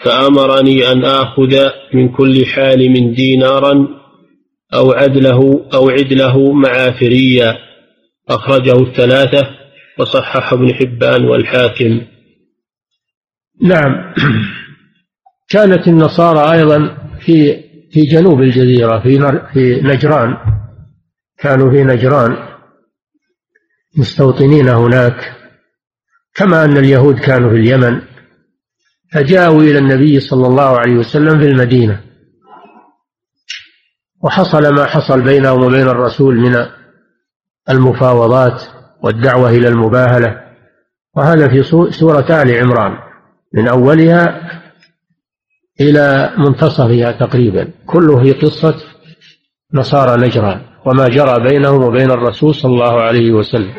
[0.07, 3.89] فأمرني أن آخذ من كل حالم دينارا
[4.75, 7.59] أو عدله أو عدله معافريا.
[8.29, 9.49] أخرجه الثلاثة
[9.99, 12.01] وصحح ابن حبان والحاكم.
[13.63, 14.15] نعم.
[15.49, 20.37] كانت النصارى أيضا في في جنوب الجزيرة في في نجران.
[21.39, 22.37] كانوا في نجران.
[23.99, 25.37] مستوطنين هناك.
[26.35, 28.16] كما أن اليهود كانوا في اليمن.
[29.17, 32.01] فجاءوا إلى النبي صلى الله عليه وسلم في المدينة.
[34.25, 36.67] وحصل ما حصل بينهم وبين الرسول من
[37.71, 38.63] المفاوضات
[39.03, 40.41] والدعوة إلى المباهلة.
[41.17, 42.99] وهذا في سورة آل عمران.
[43.55, 44.51] من أولها
[45.81, 47.69] إلى منتصفها تقريبا.
[47.87, 48.75] كله في قصة
[49.75, 53.75] نصارى نجران وما جرى بينهم وبين الرسول صلى الله عليه وسلم.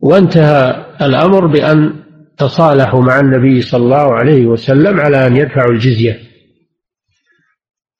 [0.00, 2.07] وانتهى الأمر بأن
[2.38, 6.28] تصالحوا مع النبي صلى الله عليه وسلم على أن يدفعوا الجزية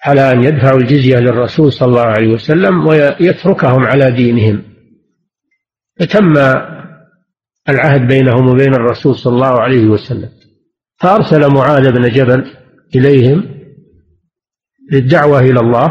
[0.05, 4.62] على أن يدفعوا الجزية للرسول صلى الله عليه وسلم ويتركهم على دينهم.
[6.01, 6.36] فتم
[7.68, 10.28] العهد بينهم وبين الرسول صلى الله عليه وسلم.
[11.01, 12.51] فأرسل معاذ بن جبل
[12.95, 13.45] إليهم
[14.93, 15.89] للدعوة إلى الله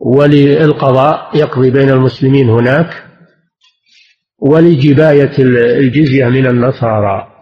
[0.00, 3.04] وللقضاء يقضي بين المسلمين هناك
[4.38, 5.32] ولجباية
[5.78, 7.37] الجزية من النصارى.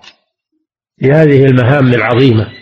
[1.03, 2.53] لهذه المهام العظيمة.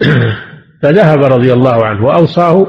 [0.82, 2.66] فذهب رضي الله عنه وأوصاه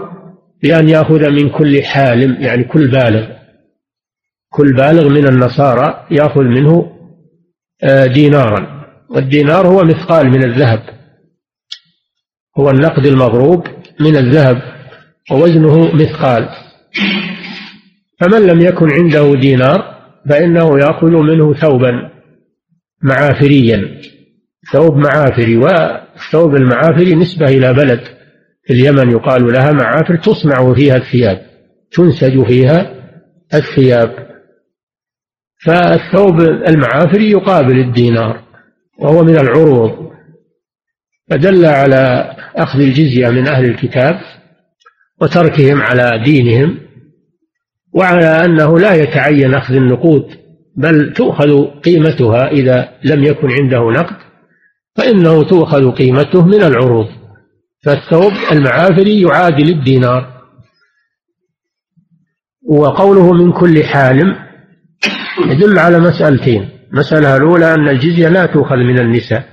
[0.64, 3.28] بأن يأخذ من كل حالم يعني كل بالغ.
[4.50, 6.92] كل بالغ من النصارى يأخذ منه
[7.84, 8.86] آه، دينارا.
[9.10, 10.84] والدينار هو مثقال من الذهب.
[12.60, 13.68] هو النقد المضروب
[14.00, 14.62] من الذهب
[15.32, 16.50] ووزنه مثقال.
[18.20, 19.98] فمن لم يكن عنده دينار
[20.30, 22.10] فإنه يأخذ منه ثوبا
[23.02, 24.02] معافريا.
[24.72, 28.02] ثوب معافري والثوب المعافري نسبة إلى بلد
[28.64, 31.42] في اليمن يقال لها معافر تصنع فيها الثياب
[31.92, 32.94] تنسج فيها
[33.54, 34.28] الثياب.
[35.66, 38.44] فالثوب المعافري يقابل الدينار
[39.00, 40.12] وهو من العروض.
[41.30, 44.20] فدل على أخذ الجزية من أهل الكتاب
[45.22, 46.78] وتركهم على دينهم
[47.94, 50.28] وعلى أنه لا يتعين أخذ النقود
[50.76, 54.27] بل تؤخذ قيمتها إذا لم يكن عنده نقد.
[54.98, 57.08] فإنه تؤخذ قيمته من العروض
[57.84, 60.38] فالثوب المعافري يعادل الدينار
[62.68, 64.36] وقوله من كل حالم
[65.46, 66.70] يدل على مسألتين.
[66.94, 69.44] المسألة الأولى أن الجزية لا تؤخذ من النساء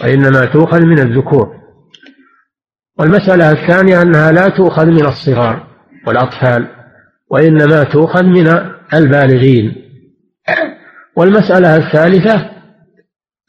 [0.00, 1.60] وإنما تؤخذ من الذكور.
[2.98, 5.66] والمسألة الثانية أنها لا تؤخذ من الصغار
[6.06, 6.68] والأطفال
[7.30, 8.48] وإنما تؤخذ من
[8.94, 9.74] البالغين.
[11.16, 12.59] والمسألة الثالثة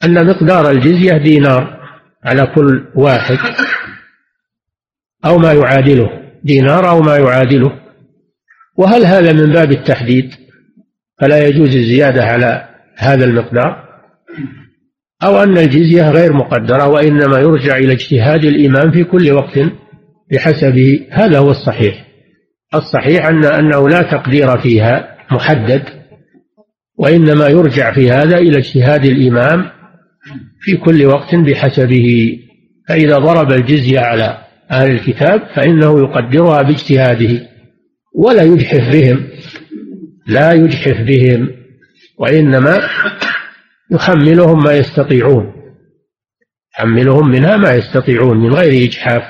[0.05, 1.81] أن مقدار الجزية دينار
[2.23, 3.37] على كل واحد
[5.25, 6.09] أو ما يعادله
[6.43, 7.71] دينار أو ما يعادله.
[8.77, 10.31] وهل هذا من باب التحديد؟
[11.21, 13.91] فلا يجوز الزيادة على هذا المقدار.
[15.23, 19.59] أو أن الجزية غير مقدرة وإنما يرجع إلى اجتهاد الإمام في كل وقت
[20.31, 21.07] بحسبه.
[21.11, 22.07] هذا هو الصحيح.
[22.75, 25.83] الصحيح أن أنه لا تقدير فيها محدد
[26.97, 29.80] وإنما يرجع في هذا إلى اجتهاد الإمام
[30.61, 32.39] في كل وقت بحسبه.
[32.87, 34.37] فإذا ضرب الجزية على
[34.71, 37.47] أهل الكتاب فإنه يقدرها باجتهاده
[38.15, 39.27] ولا يجحف بهم
[40.27, 41.49] لا يجحف بهم
[42.19, 42.79] وإنما
[43.91, 45.53] يحملهم ما يستطيعون.
[46.73, 49.23] يحملهم منها ما يستطيعون من غير إجحاف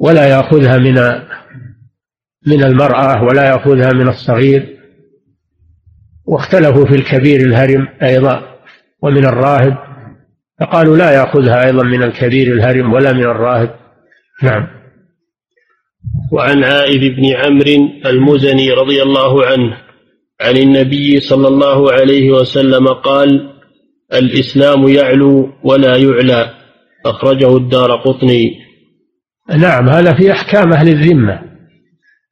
[0.00, 0.94] ولا يأخذها من
[2.46, 4.76] من المرأة ولا يأخذها من الصغير.
[6.24, 8.56] واختلفوا في الكبير الهرم أيضا
[9.02, 9.85] ومن الراهب.
[10.60, 13.74] فقالوا لا يأخذها أيضا من الكبير الهرم ولا من الراهب.
[14.42, 14.66] نعم.
[16.32, 19.76] وعن عائذ بن عمرو المزني رضي الله عنه
[20.40, 23.52] عن النبي صلى الله عليه وسلم قال
[24.14, 26.50] الإسلام يعلو ولا يعلى.
[27.06, 28.58] أخرجه الدار قطني.
[29.58, 31.42] نعم هذا في أحكام أهل الذمة.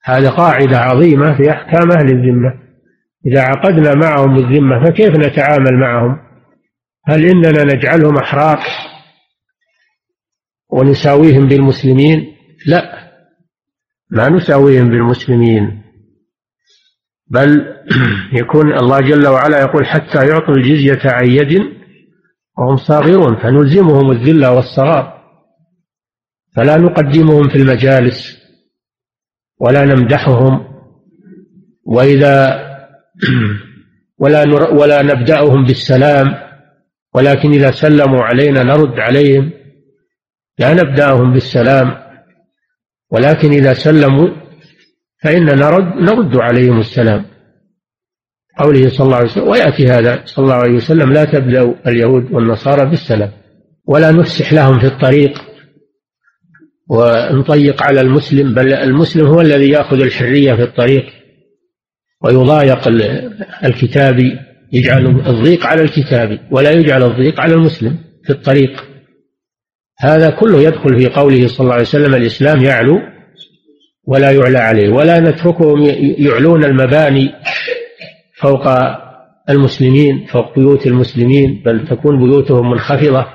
[0.05, 2.55] هذا قاعدة عظيمة في أحكام أهل الذمة.
[3.27, 6.24] إذا عقدنا معهم الذمة فكيف نتعامل معهم؟
[7.07, 8.61] هل إننا نجعلهم أحرار
[10.69, 12.37] ونساويهم بالمسلمين؟
[12.67, 13.11] لا
[14.11, 15.83] ما نساويهم بالمسلمين
[17.27, 17.75] بل
[18.41, 21.63] يكون الله جل وعلا يقول حتى يعطوا الجزية عن يد
[22.59, 25.25] وهم صاغرون فنلزمهم الذل والصغار
[26.57, 28.39] فلا نقدمهم في المجالس
[29.61, 30.65] ولا نمدحهم
[31.85, 32.65] وإذا
[34.19, 34.43] ولا
[34.73, 36.44] ولا نبدأهم بالسلام
[37.15, 39.51] ولكن إذا سلموا علينا نرد عليهم
[40.59, 41.97] لا نبدأهم بالسلام
[43.11, 44.29] ولكن إذا سلموا
[45.23, 47.25] فإننا نرد, نرد عليهم السلام.
[48.59, 52.91] قوله صلى الله عليه وسلم ويأتي هذا صلى الله عليه وسلم لا تبدأ اليهود والنصارى
[52.91, 53.31] بالسلام
[53.87, 55.43] ولا نفسح لهم في الطريق
[56.91, 61.07] ونضيق على المسلم بل المسلم هو الذي يأخذ الحرية في الطريق
[62.25, 62.89] ويضايق
[63.65, 64.39] الكتابي.
[64.73, 68.85] يجعل الضيق على الكتابي ولا يجعل الضيق على المسلم في الطريق.
[70.01, 73.01] هذا كله يدخل في قوله صلى الله عليه وسلم الإسلام يعلو
[74.07, 75.83] ولا يعلى عليه ولا نتركهم
[76.19, 77.33] يعلون المباني
[78.41, 78.69] فوق
[79.51, 83.27] المسلمين فوق بيوت المسلمين بل تكون بيوتهم منخفضة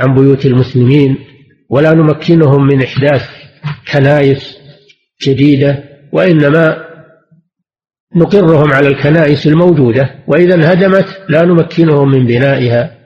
[0.00, 1.18] عن بيوت المسلمين.
[1.70, 3.22] ولا نمكنهم من إحداث
[3.92, 4.58] كنائس
[5.22, 6.87] جديدة وإنما
[8.16, 12.98] نقرهم على الكنائس الموجودة وإذا انهدمت لا نمكنهم من بنائها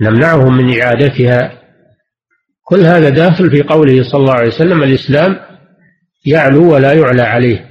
[0.00, 1.52] نمنعهم من إعادتها.
[2.64, 5.36] كل هذا داخل في قوله صلى الله عليه وسلم الإسلام
[6.26, 7.64] يعلو ولا يعلى عليه.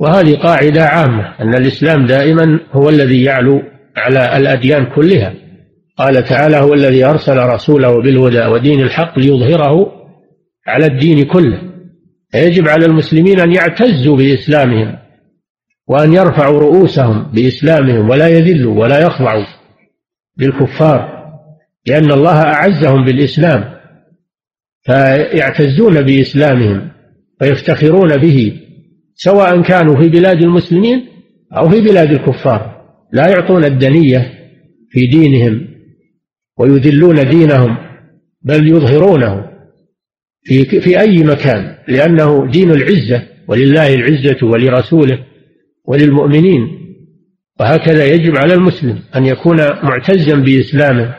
[0.00, 3.62] وهذه قاعدة عامة أن الإسلام دائما هو الذي يعلو
[3.96, 5.34] على الأديان كلها.
[5.98, 9.92] قال تعالى هو الذي أرسل رسوله بالهدى ودين الحق ليظهره
[10.66, 11.60] على الدين كله.
[12.34, 15.03] يجب على المسلمين أن يعتزوا بإسلامهم.
[15.88, 19.46] وأن يرفعوا رؤوسهم بإسلامهم ولا يذلوا ولا يخضعوا
[20.38, 21.14] للكفار
[21.86, 23.74] لأن الله أعزهم بالإسلام
[24.82, 26.90] فيعتزون بإسلامهم
[27.40, 28.60] ويفتخرون به
[29.14, 31.06] سواء كانوا في بلاد المسلمين
[31.56, 34.32] أو في بلاد الكفار لا يعطون الدنية
[34.90, 35.68] في دينهم
[36.58, 37.76] ويذلون دينهم
[38.42, 39.50] بل يظهرونه
[40.42, 45.18] في في أي مكان لأنه دين العزة ولله العزة ولرسوله.
[45.84, 46.80] وللمؤمنين.
[47.60, 51.14] وهكذا يجب على المسلم أن يكون معتزا بإسلامه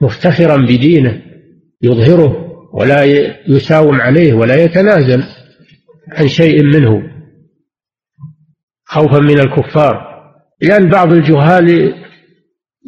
[0.00, 1.22] مفتخرا بدينه
[1.82, 3.04] يظهره ولا
[3.48, 5.24] يساوم عليه ولا يتنازل
[6.12, 7.02] عن شيء منه.
[8.84, 10.14] خوفا من الكفار.
[10.62, 11.94] لأن بعض الجهال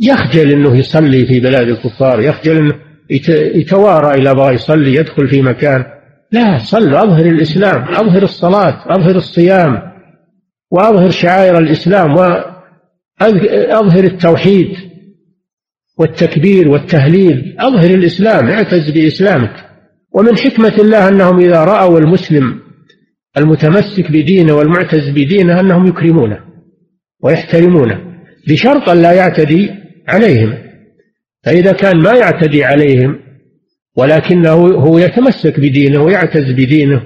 [0.03, 2.74] يخجل أنه يصلي في بلاد الكفار يخجل أنه
[3.30, 5.84] يتوارى إذا بغى يصلي يدخل في مكان.
[6.32, 9.95] لا صل أظهر الإسلام أظهر الصلاة أظهر الصيام.
[10.70, 14.76] وأظهر شعائر الإسلام وأظهر التوحيد
[15.98, 17.56] والتكبير والتهليل.
[17.60, 19.64] أظهر الإسلام اعتز بإسلامك.
[20.12, 22.60] ومن حكمة الله أنهم إذا رأوا المسلم
[23.38, 26.40] المتمسك بدينه والمعتز بدينه أنهم يكرمونه
[27.22, 28.00] ويحترمونه
[28.48, 29.70] بشرط أن لا يعتدي
[30.08, 30.54] عليهم.
[31.44, 33.18] فإذا كان ما يعتدي عليهم
[33.96, 37.02] ولكنه هو يتمسك بدينه ويعتز بدينه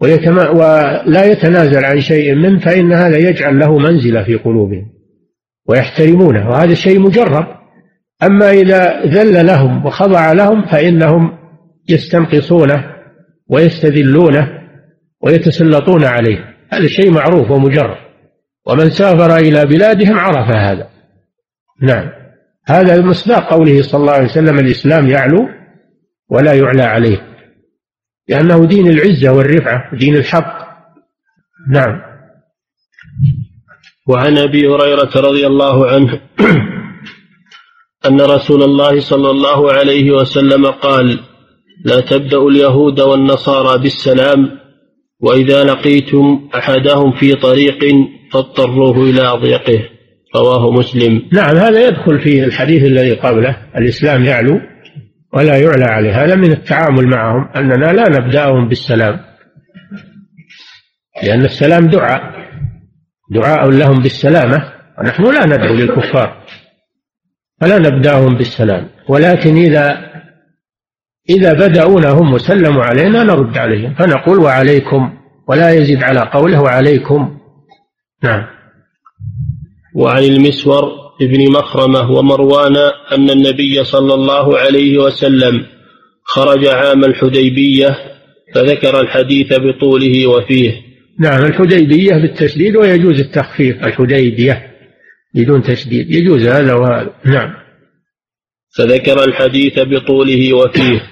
[0.00, 0.38] ويتم...
[0.38, 4.86] ولا يتنازل عن شيء منه فإن هذا يجعل له منزلة في قلوبهم
[5.68, 7.46] ويحترمونه وهذا شيء مجرب.
[8.22, 11.38] أما إذا ذل لهم وخضع لهم فإنهم
[11.88, 12.84] يستنقصونه
[13.48, 14.48] ويستذلونه
[15.22, 16.38] ويتسلطون عليه.
[16.72, 17.96] هذا شيء معروف ومجرب.
[18.66, 20.88] ومن سافر إلى بلادهم عرف هذا.
[21.82, 22.10] نعم.
[22.66, 25.48] هذا مصداق قوله صلى الله عليه وسلم الإسلام يعلو
[26.30, 27.27] ولا يعلى عليه.
[28.28, 30.68] لأنه دين العزة والرفعة دين الحق.
[31.70, 32.00] نعم.
[34.08, 36.20] وعن أبي هريرة رضي الله عنه
[38.08, 41.20] أن رسول الله صلى الله عليه وسلم قال
[41.84, 44.58] لا تبدأ اليهود والنصارى بالسلام
[45.20, 47.78] وإذا لقيتم أحدهم في طريق
[48.32, 49.88] فاضطروه إلى أضيقه
[50.36, 51.22] رواه مسلم.
[51.32, 54.60] نعم هذا يدخل في الحديث الذي قبله الإسلام يعلو.
[55.32, 56.24] ولا يعلى عليه.
[56.24, 59.20] هذا من التعامل معهم أننا لا نبدأهم بالسلام.
[61.22, 62.20] لأن السلام دعاء.
[63.30, 64.72] دعاء لهم بالسلامة.
[64.98, 66.44] ونحن لا ندعو للكفار.
[67.60, 68.88] فلا نبدأهم بالسلام.
[69.08, 70.08] ولكن إذا
[71.30, 73.94] إذا بدأونا هم وسلموا علينا نرد عليهم.
[73.94, 75.18] فنقول وعليكم.
[75.48, 77.38] ولا يزيد على قوله وعليكم.
[78.22, 78.46] نعم.
[79.94, 82.76] وعن المسور ابن مخرمة ومروان
[83.12, 85.66] أن النبي صلى الله عليه وسلم
[86.24, 87.98] خرج عام الحديبية
[88.54, 90.72] فذكر الحديث بطوله وفيه.
[91.20, 93.84] نعم الحديبية بالتشديد ويجوز التخفيف.
[93.84, 94.72] الحديبية
[95.34, 97.10] بدون تشديد يجوز هذا وهذا.
[97.24, 97.54] نعم.
[98.78, 101.02] فذكر الحديث بطوله وفيه.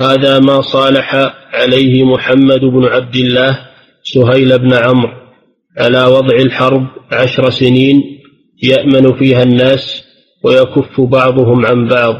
[0.00, 1.14] هذا ما صالح
[1.52, 3.58] عليه محمد بن عبد الله
[4.02, 5.12] سهيل بن عمرو
[5.78, 8.19] على وضع الحرب عشر سنين
[8.62, 10.04] يأمن فيها الناس
[10.44, 12.14] ويكف بعضهم عن بعض.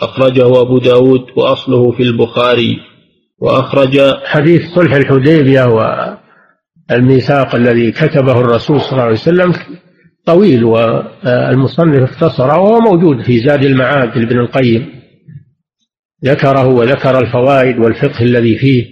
[0.00, 2.80] أخرجه أبو داود وأصله في البخاري.
[3.38, 5.64] وأخرج حديث صلح الحديبية
[6.90, 9.52] والميثاق الذي كتبه الرسول صلى الله عليه وسلم
[10.26, 14.96] طويل والمصنف اختصره وهو موجود في زاد المعاد لابن القيم.
[16.24, 18.86] ذكره وذكر الفوائد والفقه الذي فيه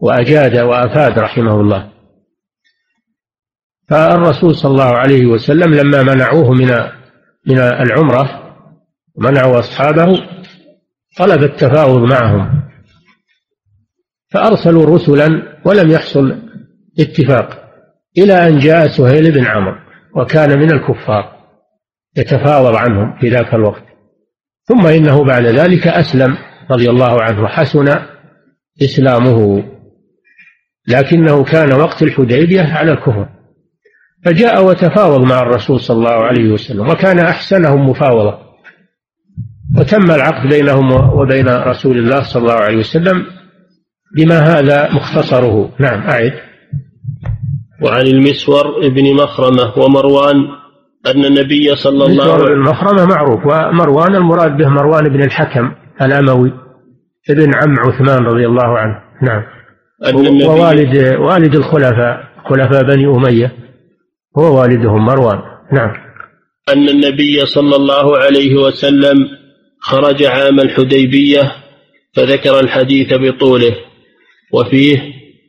[0.00, 1.93] وأجاد وأفاد رحمه الله.
[3.88, 6.68] فالرسول صلى الله عليه وسلم لما منعوه من
[7.46, 8.54] من العمرة
[9.18, 10.22] منعوا أصحابه
[11.16, 12.62] طلب التفاوض معهم.
[14.32, 16.42] فأرسلوا رسلا ولم يحصل
[17.00, 17.64] اتفاق
[18.18, 19.76] إلى أن جاء سهيل بن عمرو
[20.16, 21.34] وكان من الكفار
[22.16, 23.84] يتفاوض عنهم في ذاك الوقت.
[24.64, 26.36] ثم إنه بعد ذلك أسلم
[26.70, 27.98] رضي الله عنه وحسن
[28.82, 29.64] إسلامه
[30.88, 33.28] لكنه كان وقت الحديبية على الكفر.
[34.24, 38.38] فجاء وتفاوض مع الرسول صلى الله عليه وسلم وكان أحسنهم مفاوضة.
[39.78, 43.26] وتم العقد بينهم وبين رسول الله صلى الله عليه وسلم
[44.16, 45.70] بما هذا مختصره.
[45.78, 46.32] نعم أعد.
[47.82, 50.36] وعن المسور ابن مخرمة ومروان
[51.06, 55.72] أن النبي صلى الله عليه وسلم مخرمة معروف ومروان المراد به مروان بن الحكم
[56.02, 56.52] الأموي
[57.30, 58.98] ابن عم عثمان رضي الله عنه.
[59.22, 59.42] نعم.
[60.06, 63.63] أن ووالد والد الخلفاء خلفاء بني أمية.
[64.38, 65.38] هو والدهم مروان.
[65.72, 65.92] نعم.
[66.68, 69.28] أن النبي صلى الله عليه وسلم
[69.80, 71.52] خرج عام الحديبية
[72.16, 73.74] فذكر الحديث بطوله
[74.52, 75.02] وفيه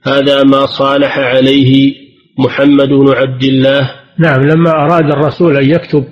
[0.03, 1.93] هذا ما صالح عليه
[2.39, 3.91] محمد بن عبد الله.
[4.19, 6.05] نعم لما أراد الرسول أن يكتب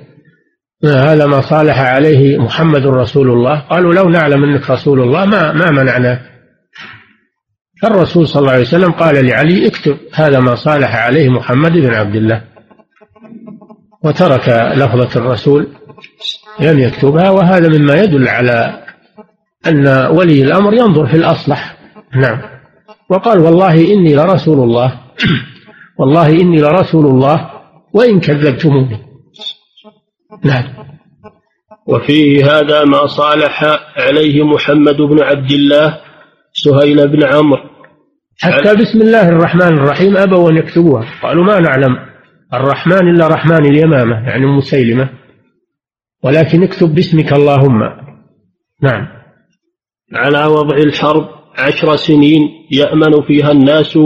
[0.86, 5.72] هذا ما صالح عليه محمد رسول الله قالوا لو نعلم أنك رسول الله ما ما
[5.72, 6.22] منعناك
[7.82, 12.16] فالرسول صلى الله عليه وسلم قال لعلي اكتب هذا ما صالح عليه محمد بن عبد
[12.16, 12.53] الله.
[14.04, 15.68] وترك لفظة الرسول
[16.60, 18.84] لم يكتبها وهذا مما يدل على
[19.68, 21.78] أن ولي الأمر ينظر في الأصلح.
[22.16, 22.42] نعم.
[23.10, 25.00] وقال والله إني لرسول الله
[26.00, 27.50] والله إني لرسول الله
[27.94, 28.98] وإن كذبتموني.
[30.44, 30.64] نعم.
[31.88, 33.64] وفيه هذا ما صالح
[33.98, 36.00] عليه محمد بن عبد الله
[36.54, 37.64] سهيل بن عمرو.
[38.42, 41.06] حتى بسم الله الرحمن الرحيم أبوا أن يكتبوها.
[41.24, 42.13] قالوا ما نعلم.
[42.54, 45.10] الرحمن إلا رحمن اليمامة يعني مسيلمة
[46.24, 47.80] ولكن اكتب باسمك اللهم.
[48.82, 49.08] نعم.
[50.14, 53.98] على وضع الحرب عشر سنين يأمن فيها الناس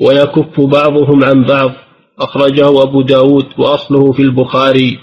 [0.00, 1.70] ويكف بعضهم عن بعض.
[2.18, 4.98] أخرجه أبو داود وأصله في البخاري.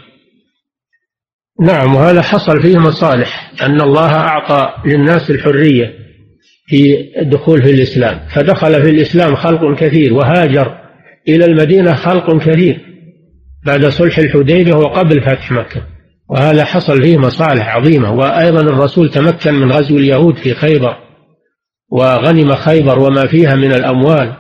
[1.62, 5.94] نعم وهذا حصل فيه مصالح أن الله أعطى للناس الحرية
[6.68, 8.20] في الدخول في الإسلام.
[8.36, 10.89] فدخل في الإسلام خلق كثير وهاجر.
[11.28, 12.82] إلى المدينة خلق كثير
[13.66, 15.82] بعد صلح الحديبية وقبل فتح مكة.
[16.30, 18.14] وهذا حصل فيه مصالح عظيمة.
[18.14, 20.98] وأيضا الرسول تمكن من غزو اليهود في خيبر
[21.92, 24.34] وغنم خيبر وما فيها من الأموال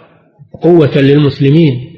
[0.62, 1.90] قوة للمسلمين.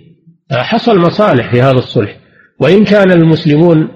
[0.52, 2.18] حصل مصالح في هذا الصلح.
[2.60, 3.88] وإن كان المسلمون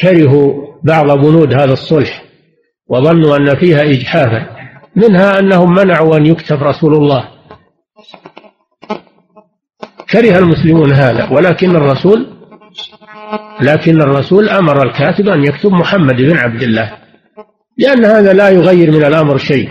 [0.00, 2.24] كرهوا بعض بنود هذا الصلح
[2.88, 4.46] وظنوا أن فيها إجحافا
[4.96, 7.28] منها أنهم منعوا أن يكتب رسول الله.
[10.12, 12.26] كره المسلمون هذا ولكن الرسول
[13.60, 16.92] لكن الرسول أمر الكاتب أن يكتب محمد بن عبد الله
[17.78, 19.70] لأن هذا لا يغير من الأمر شيء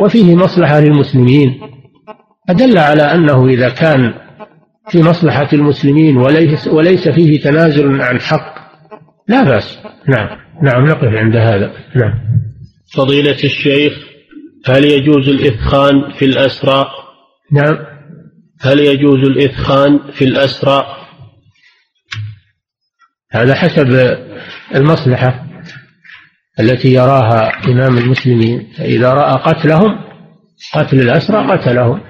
[0.00, 1.60] وفيه مصلحة للمسلمين
[2.48, 4.14] أدل على أنه إذا كان
[4.88, 8.54] في مصلحة المسلمين وليس, وليس فيه تنازل عن حق
[9.28, 9.78] لا بأس.
[10.08, 10.28] نعم.
[10.62, 11.72] نعم نقف عند هذا.
[11.96, 12.14] نعم.
[12.94, 13.92] فضيلة الشيخ
[14.66, 16.86] هل يجوز الإثخان في الأسرى
[17.52, 17.93] نعم.
[18.60, 20.86] هل يجوز الإثخان في الأسرى؟
[23.30, 24.18] هذا حسب
[24.74, 25.46] المصلحة
[26.60, 29.98] التي يراها إمام المسلمين فإذا رأى قتلهم
[30.74, 32.00] قتل الأسرى قتلهم.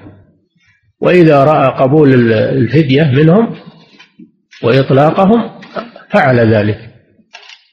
[1.01, 3.55] وإذا رأى قبول الفدية منهم
[4.63, 5.59] وإطلاقهم
[6.11, 6.89] فعل ذلك.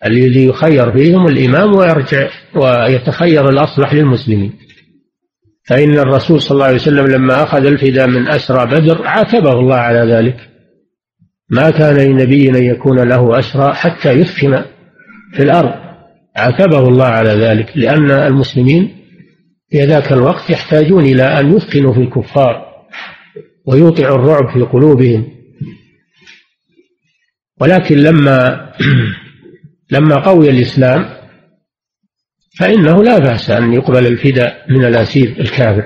[0.06, 4.61] الذي يخير فيهم الإمام ويرجع ويتخير الأصلح للمسلمين.
[5.64, 10.12] فإن الرسول صلى الله عليه وسلم لما أخذ الفداء من أسرى بدر عاتبه الله على
[10.12, 10.36] ذلك.
[11.50, 14.64] ما كان لنبي أن يكون له أسرى حتى يثخن
[15.32, 15.74] في الأرض.
[16.36, 18.96] عاتبه الله على ذلك لأن المسلمين
[19.70, 22.66] في ذاك الوقت يحتاجون إلى أن يثخنوا في الكفار
[23.66, 25.28] ويوقعوا الرعب في قلوبهم.
[27.60, 28.68] ولكن لما
[29.94, 31.21] لما قوي الإسلام
[32.58, 35.84] فإنه لا بأس أن يقبل الفداء من الأسير الكافر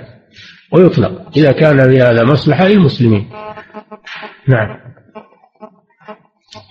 [0.73, 3.29] ويطلق إذا كان في هذا مصلحة للمسلمين.
[4.49, 4.77] نعم.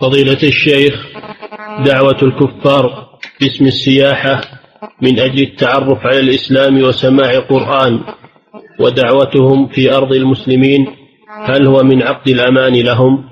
[0.01, 1.05] فضيلة الشيخ
[1.85, 3.09] دعوة الكفار
[3.41, 4.41] باسم السياحة
[5.01, 7.99] من أجل التعرف على الإسلام وسماع قرآن
[8.79, 10.87] ودعوتهم في أرض المسلمين
[11.45, 13.29] هل هو من عقد الأمان لهم؟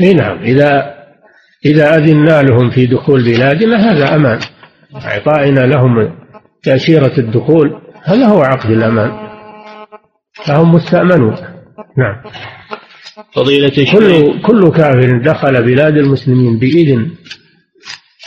[0.00, 0.94] اي نعم إذا
[1.64, 4.38] إذا أذنا لهم في دخول بلادنا هذا أمان.
[4.94, 6.16] إعطائنا لهم
[6.62, 9.10] تأشيرة الدخول هذا هو عقد الأمان.
[10.44, 11.36] فهم مستأمنون.
[11.98, 12.22] نعم.
[13.34, 13.92] فضيلة الشيخ.
[13.92, 17.10] كل كل كافر دخل بلاد المسلمين بإذن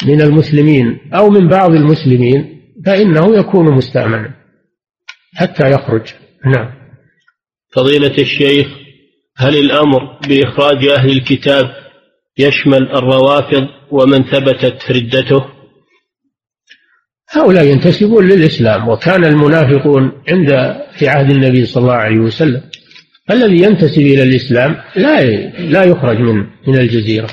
[0.05, 4.33] من المسلمين أو من بعض المسلمين فإنه يكون مستأمنا
[5.35, 6.13] حتى يخرج.
[6.45, 6.71] نعم.
[7.75, 8.67] فضيلة الشيخ
[9.37, 11.75] هل الأمر بإخراج أهل الكتاب
[12.37, 15.54] يشمل الروافض ومن ثبتت ردته؟
[17.35, 22.61] هؤلاء ينتسبون للإسلام وكان المنافقون عند في عهد النبي صلى الله عليه وسلم.
[23.31, 25.23] الذي ينتسب إلى الإسلام لا
[25.59, 26.35] لا يخرج من
[26.67, 27.27] من الجزيرة.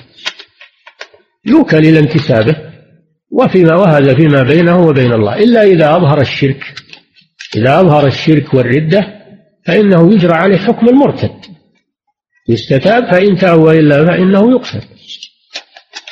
[1.47, 2.57] يوكل إلى انتسابه
[3.31, 5.37] وفيما وهذا فيما بينه وبين الله.
[5.37, 6.75] إلا إذا أظهر الشرك
[7.57, 9.07] إذا أظهر الشرك والردة
[9.67, 11.31] فإنه يجرى عليه حكم المرتد.
[12.49, 14.81] يستتاب فإن تاب وإلا فإنه يقتل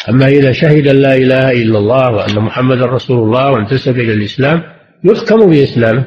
[0.08, 4.62] أما إذا شهد أن لا إله إلا الله وأن محمدا رسول الله وانتسب إلى الإسلام
[5.04, 6.06] يحكم بإسلامه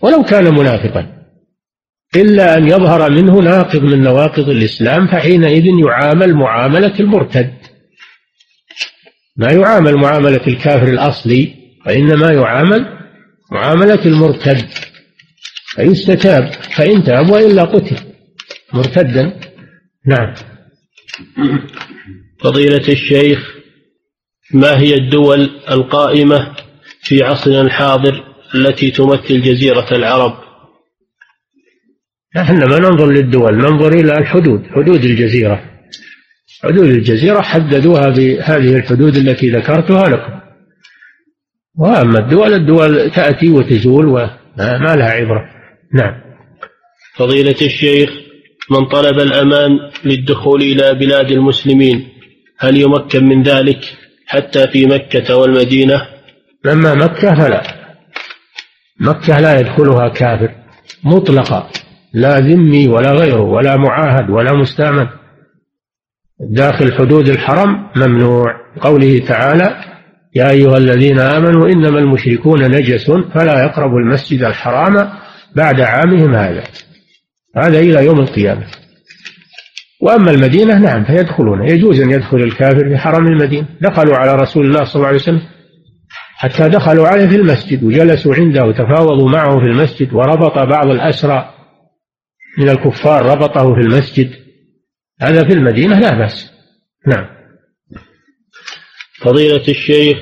[0.00, 1.06] ولو كان منافقا.
[2.16, 7.54] إلا أن يظهر منه ناقض من نواقض الإسلام فحينئذ يعامل معاملة المرتد.
[9.36, 11.54] ما يعامل معاملة الكافر الأصلي
[11.86, 12.86] وإنما يعامل
[13.52, 14.66] معاملة المرتد.
[15.74, 17.96] فيستتاب فإن تاب وإلا قتل.
[18.72, 19.40] مرتدا.
[20.06, 20.34] نعم.
[22.44, 23.54] فضيلة الشيخ
[24.54, 26.56] ما هي الدول القائمة
[27.02, 28.24] في عصرنا الحاضر
[28.54, 30.34] التي تمثل جزيرة العرب؟
[32.36, 35.64] إحنا ما ننظر للدول ننظر إلى الحدود حدود الجزيرة.
[36.62, 40.40] حدود الجزيرة حددوها بهذه الحدود التي ذكرتها لكم.
[41.78, 45.44] وأما الدول الدول تأتي وتزول وما لها عبرة.
[45.94, 46.14] نعم.
[47.16, 48.10] فضيلة الشيخ
[48.70, 49.70] من طلب الأمان
[50.04, 52.13] للدخول إلى بلاد المسلمين
[52.58, 53.80] هل يمكن من ذلك
[54.26, 56.02] حتى في مكة والمدينة؟
[56.66, 57.62] أما مكة فلا.
[59.00, 60.54] مكة لا يدخلها كافر
[61.04, 61.70] مطلقا.
[62.12, 65.08] لا ذمي ولا غيره ولا معاهد ولا مستعمل
[66.40, 68.54] داخل حدود الحرم ممنوع.
[68.80, 69.84] قوله تعالى
[70.34, 75.12] يا أيها الذين آمنوا إنما المشركون نجس فلا يقربوا المسجد الحرام
[75.56, 76.64] بعد عامهم هذا.
[77.56, 78.66] هذا إلى يوم القيامة.
[80.04, 81.68] وأما المدينة نعم فيدخلون.
[81.68, 83.66] يجوز أن يدخل الكافر في حرم المدينة.
[83.80, 85.42] دخلوا على رسول الله صلى الله عليه وسلم
[86.36, 91.54] حتى دخلوا عليه في المسجد وجلسوا عنده وتفاوضوا معه في المسجد وربط بعض الأسرى
[92.58, 94.30] من الكفار ربطه في المسجد.
[95.20, 96.50] هذا في المدينة لا بأس.
[97.06, 97.26] نعم.
[99.20, 100.18] فضيلة الشيخ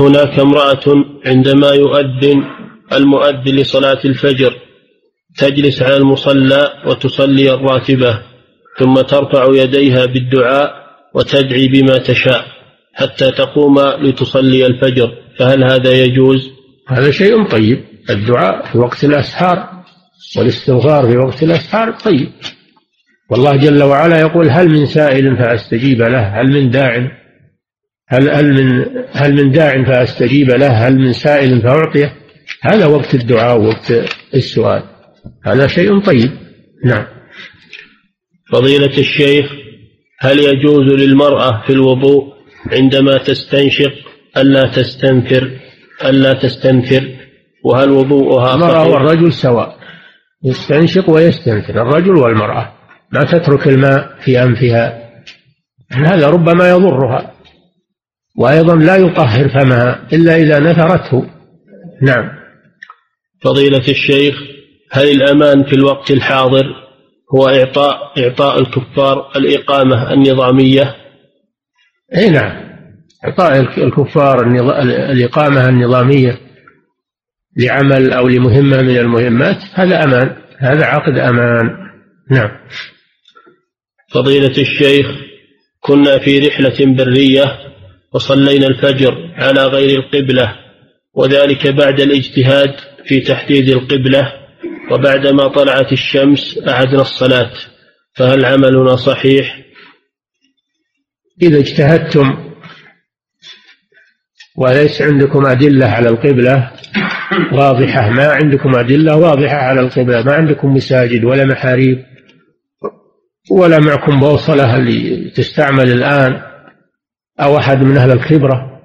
[0.00, 2.44] هناك امرأة عندما يؤذن
[2.92, 4.54] المؤذن لصلاة الفجر
[5.38, 8.31] تجلس على المصلى وتصلي الراتبة.
[8.78, 10.82] ثم ترفع يديها بالدعاء
[11.14, 12.44] وتدعي بما تشاء
[12.94, 16.50] حتى تقوم لتصلي الفجر فهل هذا يجوز؟
[16.88, 17.84] هذا شيء طيب.
[18.10, 19.68] الدعاء في وقت الأسحار
[20.38, 22.28] والاستغفار في وقت الأسحار طيب.
[23.30, 27.10] والله جل وعلا يقول هل من سائل فأستجيب له؟ هل من داع؟
[28.08, 32.12] هل هل من هل من داع فأستجيب له؟ هل من سائل فأعطيه؟
[32.62, 33.92] هذا وقت الدعاء ووقت
[34.34, 34.82] السؤال.
[35.44, 36.30] هذا شيء طيب.
[36.84, 37.06] نعم.
[38.52, 39.52] فضيلة الشيخ
[40.20, 42.32] هل يجوز للمرأة في الوضوء
[42.72, 43.92] عندما تستنشق
[44.36, 45.50] ألا تستنفر
[46.04, 47.08] ألا تستنفر؟
[47.64, 49.76] وهل وضوءها المرأة والرجل سواء
[50.44, 52.72] يستنشق ويستنفر الرجل والمرأة.
[53.12, 55.12] ما تترك الماء في أنفها.
[55.90, 57.32] هذا ربما يضرها.
[58.38, 61.26] وأيضا لا يطهر فمها إلا إذا نثرته
[62.02, 62.30] نعم.
[63.42, 64.34] فضيلة الشيخ
[64.90, 66.81] هل الأمان في الوقت الحاضر
[67.34, 70.96] هو إعطاء إعطاء الكفار الإقامة النظامية؟
[72.16, 72.72] أي نعم.
[73.24, 74.46] إعطاء الكفار
[75.10, 76.38] الإقامة النظامية
[77.56, 80.36] لعمل أو لمهمة من المهمات هذا أمان.
[80.58, 81.76] هذا عقد أمان.
[82.30, 82.50] نعم.
[84.10, 85.06] فضيلة الشيخ
[85.80, 87.58] كنا في رحلة برية
[88.12, 90.56] وصلينا الفجر على غير القبلة
[91.14, 92.74] وذلك بعد الاجتهاد
[93.06, 94.41] في تحديد القبلة.
[94.90, 97.50] وبعدما طلعت الشمس أعدنا الصلاة
[98.14, 99.58] فهل عملنا صحيح؟
[101.42, 102.52] إذا اجتهدتم
[104.56, 106.72] وليس عندكم أدلة على القبلة
[107.52, 108.10] واضحة.
[108.10, 110.22] ما عندكم أدلة واضحة على القبلة.
[110.22, 112.04] ما عندكم مساجد ولا محاريب
[113.50, 116.42] ولا معكم بوصلة اللي تستعمل الآن
[117.40, 118.82] أو أحد من أهل الخبرة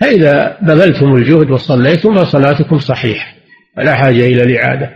[0.00, 3.37] فإذا بذلتم الجهد وصليتم فصلاتكم صحيحة.
[3.78, 4.90] فلا حاجة إلى الإعادة.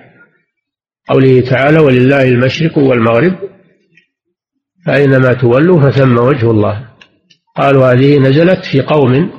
[1.08, 3.38] قوله تعالى ولله المشرق والمغرب
[4.86, 6.88] فأينما تولوا فثم وجه الله.
[7.56, 9.30] قالوا هذه نزلت في قوم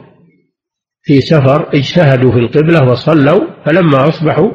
[1.04, 4.52] في سفر اجتهدوا في القبلة وصلوا فلما أصبحوا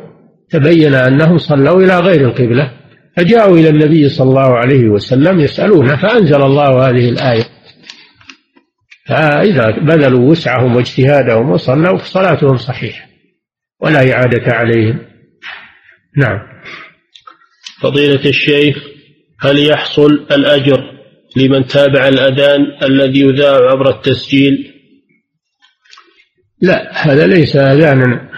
[0.51, 2.72] تبين أنهم صلوا إلى غير القبلة
[3.16, 7.45] فجاءوا إلى النبي صلى الله عليه وسلم يسألونه فأنزل الله هذه الآية.
[9.07, 13.08] فإذا بذلوا وسعهم واجتهادهم وصلوا فصلاتهم صحيحة.
[13.81, 14.99] ولا إعادة عليهم.
[16.16, 16.39] نعم.
[17.81, 18.76] فضيلة الشيخ
[19.41, 20.99] هل يحصل الأجر
[21.37, 24.74] لمن تابع الأذان الذي يذاع عبر التسجيل؟
[26.62, 28.29] لا هذا ليس أذانا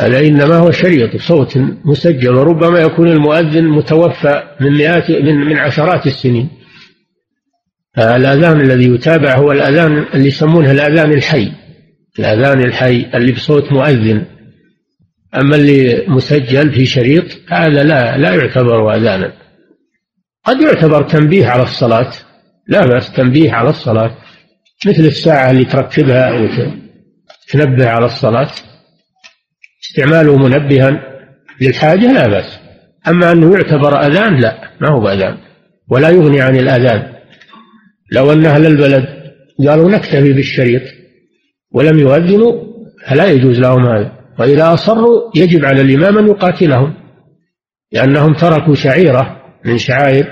[0.00, 6.06] هذا إنما هو شريط صوت مسجل وربما يكون المؤذن متوفى من مئات من, من عشرات
[6.06, 6.50] السنين.
[7.98, 11.52] الأذان الذي يتابع هو الأذان اللي يسمونه الأذان الحي.
[12.18, 14.24] الأذان الحي اللي بصوت مؤذن.
[15.34, 19.32] أما اللي مسجل في شريط هذا لا لا يعتبر أذانا.
[20.44, 22.12] قد يعتبر تنبيه على الصلاة.
[22.66, 24.16] لا بأس تنبيه على الصلاة.
[24.86, 28.50] مثل الساعة اللي تركبها وتنبه على الصلاة.
[29.82, 31.02] استعماله منبها
[31.60, 32.58] للحاجة لا بأس.
[33.08, 35.38] أما أنه يعتبر أذان لا ما هو بأذان.
[35.90, 37.12] ولا يغني عن الأذان.
[38.12, 39.18] لو أن أهل البلد
[39.68, 40.82] قالوا نكتفي بالشريط
[41.72, 42.52] ولم يؤذنوا
[43.06, 44.12] فلا يجوز لهم هذا.
[44.38, 46.94] وإذا أصروا يجب على الإمام أن يقاتلهم
[47.92, 50.26] لأنهم تركوا شعيرة من شعائر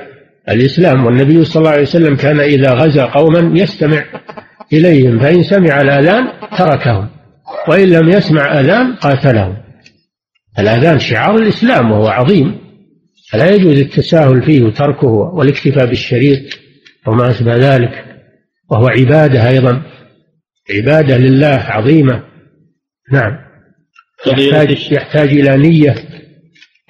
[0.49, 1.07] الإسلام.
[1.07, 4.05] والنبي صلى الله عليه وسلم كان إذا غزا قوما يستمع
[4.73, 6.29] إليهم فإن سمع الآذان
[6.59, 7.09] تركهم
[7.69, 9.57] وإن لم يسمع أذان قاتلهم.
[10.59, 12.59] الأذان شعار الإسلام وهو عظيم
[13.33, 16.39] فلا يجوز التساهل فيه وتركه والاكتفاء بالشريط
[17.07, 18.05] وما أشبه ذلك
[18.71, 19.83] وهو عبادة أيضا.
[20.71, 22.23] عبادة لله عظيمة.
[23.13, 23.39] نعم.
[24.27, 25.95] يحتاج, يحتاج إلى نية.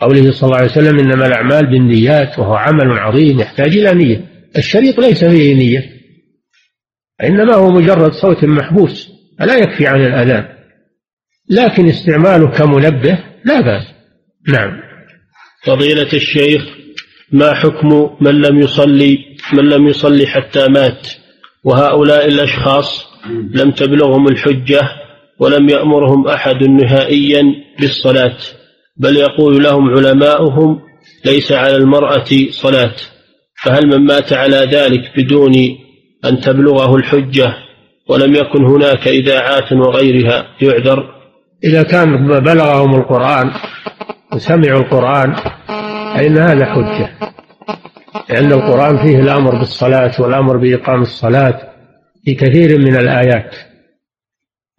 [0.00, 4.24] قوله صلى الله عليه وسلم إنما الأعمال بالنيات وهو عمل عظيم يحتاج إلى نية.
[4.58, 5.90] الشريط ليس فيه نية.
[7.22, 10.48] إنما هو مجرد صوت محبوس فلا يكفي عن الأذان.
[11.50, 13.84] لكن استعماله كمنبه لا بأس.
[14.48, 14.80] نعم.
[15.64, 16.62] فضيلة الشيخ
[17.32, 19.18] ما حكم من لم يصلي
[19.52, 21.08] من لم يصلي حتى مات؟
[21.64, 23.15] وهؤلاء الأشخاص
[23.54, 24.80] لم تبلغهم الحجة
[25.38, 27.42] ولم يأمرهم أحد نهائيا
[27.80, 28.36] بالصلاة
[28.96, 30.80] بل يقول لهم علماؤهم
[31.24, 32.94] ليس على المرأة صلاة
[33.62, 35.54] فهل من مات على ذلك بدون
[36.24, 37.54] أن تبلغه الحجة
[38.08, 41.16] ولم يكن هناك إذاعات وغيرها يعذر؟
[41.64, 43.50] إذا كان بلغهم القرآن
[44.32, 45.34] وسمعوا القرآن
[46.14, 47.10] فإن هذا حجة
[48.30, 51.75] لأن القرآن فيه الأمر بالصلاة والأمر بإقام الصلاة.
[52.26, 53.54] في كثير من الآيات.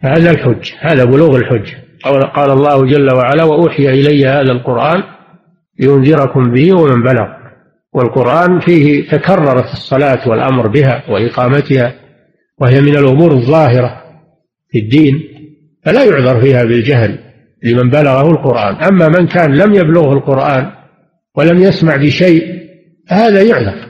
[0.01, 1.73] هذا الحج هذا بلوغ الحج.
[2.35, 5.03] قال الله جل وعلا وأوحي إلي هذا القرآن
[5.79, 7.27] لينذركم به ومن بلغ.
[7.93, 11.93] والقرآن فيه تكررت الصلاة والأمر بها وإقامتها
[12.59, 14.03] وهي من الأمور الظاهرة
[14.69, 15.21] في الدين
[15.85, 17.19] فلا يعذر فيها بالجهل
[17.63, 18.75] لمن بلغه القرآن.
[18.75, 20.71] أما من كان لم يبلغه القرآن
[21.35, 22.57] ولم يسمع بشيء
[23.07, 23.86] هذا يعذر.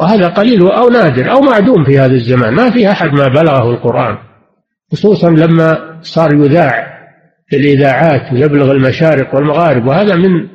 [0.00, 2.54] وهذا قليل أو نادر أو معدوم في هذا الزمان.
[2.54, 4.16] ما في أحد ما بلغه القرآن
[4.92, 6.94] خصوصا لما صار يذاع
[7.48, 10.48] في الإذاعات ويبلغ المشارق والمغارب وهذا من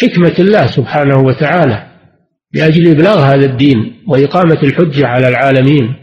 [0.00, 1.86] حكمة الله سبحانه وتعالى
[2.54, 5.94] لأجل إبلاغ هذا الدين وإقامة الحجة على العالمين.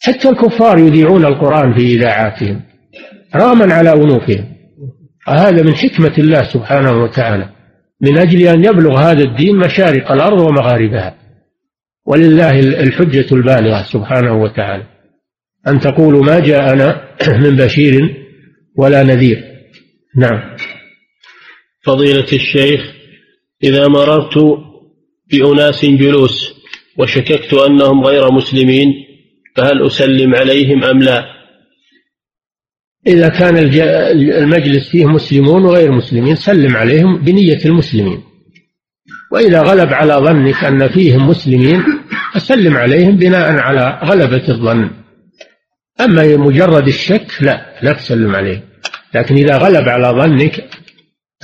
[0.00, 2.60] حتى الكفار يذيعون القرآن في إذاعاتهم
[3.36, 4.44] رغما على أنوفهم.
[5.28, 7.48] هذا من حكمة الله سبحانه وتعالى
[8.00, 11.14] من أجل أن يبلغ هذا الدين مشارق الأرض ومغاربها.
[12.06, 14.86] ولله الحجة البالغة سبحانه وتعالى.
[15.68, 18.14] أن تقولوا ما جاءنا من بشير
[18.76, 19.44] ولا نذير.
[20.16, 20.56] نعم.
[21.82, 22.80] فضيلة الشيخ
[23.64, 24.38] إذا مررت
[25.30, 26.54] بأناس جلوس
[26.98, 28.92] وشككت أنهم غير مسلمين
[29.56, 31.24] فهل أسلم عليهم أم لا؟
[33.06, 33.56] إذا كان
[34.42, 38.22] المجلس فيه مسلمون وغير مسلمين سلم عليهم بنية المسلمين.
[39.36, 41.82] وإذا غلب على ظنك أن فيهم مسلمين
[42.34, 44.90] فسلم عليهم بناء على غلبة الظن.
[46.00, 48.64] أما مجرد الشك لا لا تسلم عليه.
[49.14, 50.64] لكن إذا غلب على ظنك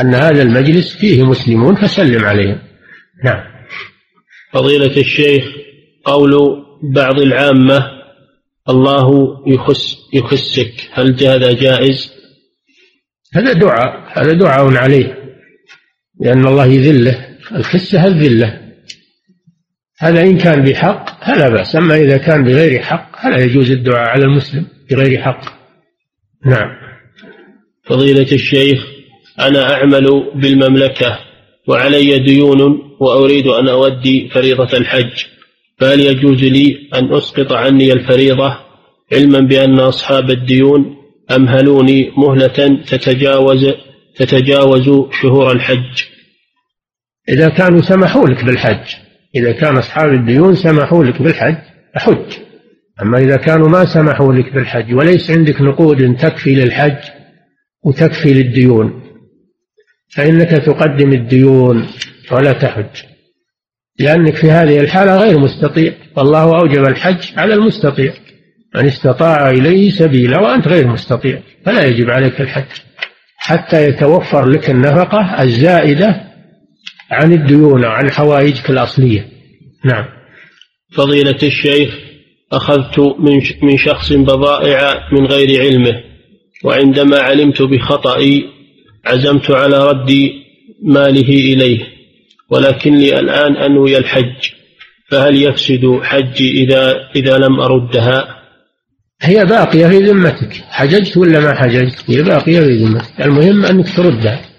[0.01, 2.59] أن هذا المجلس فيه مسلمون فسلم عليهم.
[3.25, 3.45] نعم.
[4.53, 5.45] فضيلة الشيخ
[6.05, 6.33] قول
[6.95, 7.87] بعض العامة
[8.69, 12.13] الله يخس يخسك هل هذا جائز؟
[13.35, 15.19] هذا دعاء هذا دعاء عليه
[16.21, 17.32] لأن الله يذله.
[17.57, 18.61] الخسة الذلة
[19.99, 24.25] هذا إن كان بحق فلا بأس أما إذا كان بغير حق فلا يجوز الدعاء على
[24.25, 25.41] المسلم بغير حق.
[26.47, 26.71] نعم.
[27.85, 28.87] فضيلة الشيخ
[29.41, 31.19] أنا أعمل بالمملكة
[31.69, 35.25] وعلي ديون وأريد أن أودي فريضة الحج.
[35.79, 38.59] فهل يجوز لي أن أسقط عني الفريضة
[39.13, 40.97] علما بأن أصحاب الديون
[41.31, 43.67] أمهلوني مهلة تتجاوز
[44.17, 44.91] تتجاوز
[45.23, 46.03] شهور الحج؟
[47.29, 48.95] إذا كانوا سمحوا لك بالحج
[49.35, 51.57] إذا كان أصحاب الديون سمحوا لك بالحج
[51.97, 52.33] أحج
[53.03, 56.99] أما إذا كانوا ما سمحوا لك بالحج وليس عندك نقود تكفي للحج
[57.85, 59.03] وتكفي للديون
[60.15, 61.87] فإنك تقدم الديون
[62.33, 63.03] ولا تحج.
[63.99, 65.93] لأنك في هذه الحالة غير مستطيع.
[66.17, 68.13] والله أوجب الحج على المستطيع.
[68.75, 72.81] من استطاع إليه سبيلا وأنت غير مستطيع فلا يجب عليك الحج.
[73.37, 76.32] حتى يتوفر لك النفقة الزائدة
[77.13, 79.29] عن الديون وعن حوائجك الأصلية.
[79.85, 80.05] نعم.
[80.93, 81.99] فضيلة الشيخ
[82.53, 86.01] أخذت من من شخص بضائع من غير علمه
[86.65, 88.45] وعندما علمت بخطئي
[89.07, 90.31] عزمت على رد
[90.83, 91.87] ماله إليه
[92.51, 94.51] ولكني الآن أنوي الحج
[95.09, 98.43] فهل يفسد حجي إذا إذا لم أردها؟
[99.23, 104.52] هي باقية في ذمتك حججت ولا ما حججت؟ هي باقية في ذمتك المهم أنك تردها.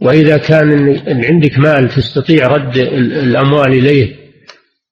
[0.00, 4.16] وإذا كان عندك مال تستطيع رد الأموال إليه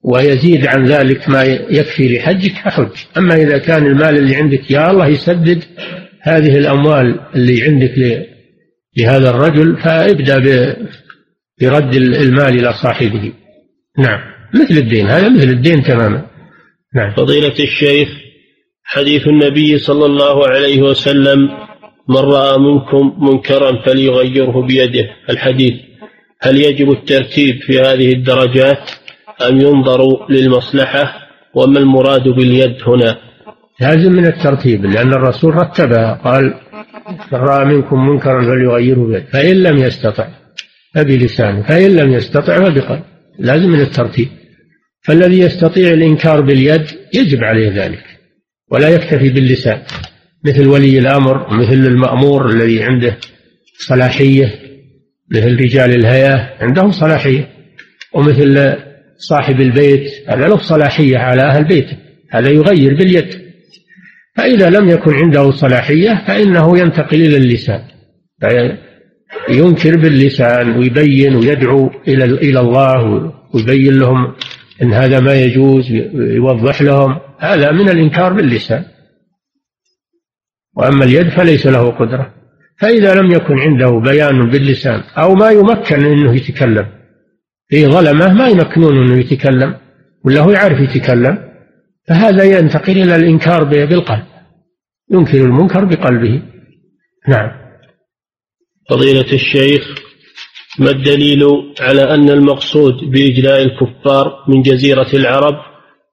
[0.02, 5.06] ويزيد عن ذلك ما يكفي لحجك فحج أما إذا كان المال اللي عندك يا الله
[5.06, 5.64] يسدد
[6.22, 8.24] هذه الأموال اللي عندك
[8.96, 10.76] لهذا الرجل فابدأ
[11.60, 13.32] برد المال إلى صاحبه.
[13.98, 14.20] نعم.
[14.54, 16.26] مثل الدين هذا مثل الدين تماما.
[16.94, 17.14] نعم.
[17.14, 18.08] فضيلة الشيخ
[18.84, 21.48] حديث النبي صلى الله عليه وسلم
[22.08, 25.08] من رأى منكم منكرا فليغيره بيده.
[25.30, 25.74] الحديث
[26.42, 28.90] هل يجب الترتيب في هذه الدرجات
[29.48, 31.14] أم ينظر للمصلحة
[31.54, 33.18] وما المراد باليد هنا؟
[33.80, 36.54] لازم من الترتيب لأن الرسول رتبها قال
[37.32, 39.24] من رأى منكم منكرا فليغيره بيده.
[39.32, 40.28] فإن لم يستطع
[40.94, 43.02] فبلسانه فإن لم يستطع فبقلبه
[43.38, 44.28] لازم من الترتيب.
[45.02, 48.04] فالذي يستطيع الإنكار باليد يجب عليه ذلك
[48.70, 49.82] ولا يكتفي باللسان.
[50.44, 53.16] مثل ولي الأمر مثل المأمور الذي عنده
[53.78, 54.54] صلاحية
[55.30, 57.48] مثل رجال الهيئة عندهم صلاحية
[58.14, 58.76] ومثل
[59.16, 61.96] صاحب البيت هذا له صلاحية على أهل بيته
[62.30, 63.44] هذا يغير باليد.
[64.36, 67.80] فإذا لم يكن عنده صلاحية فإنه ينتقل إلى اللسان.
[69.48, 74.34] ينكر باللسان ويبين ويدعو إلى إلى الله ويبين لهم
[74.82, 78.84] أن هذا ما يجوز يوضح لهم هذا من الإنكار باللسان.
[80.76, 82.34] وأما اليد فليس له قدرة.
[82.80, 86.86] فإذا لم يكن عنده بيان باللسان أو ما يمكن أنه يتكلم
[87.68, 89.76] في ظلمة ما يمكنون أنه يتكلم
[90.24, 91.38] ولا هو يعرف يتكلم
[92.08, 94.24] فهذا ينتقل إلى الإنكار بالقلب.
[95.10, 96.42] ينكر المنكر بقلبه.
[97.28, 97.50] نعم.
[98.90, 100.04] فضيلة الشيخ
[100.78, 101.44] ما الدليل
[101.80, 105.54] على أن المقصود بإجلاء الكفار من جزيرة العرب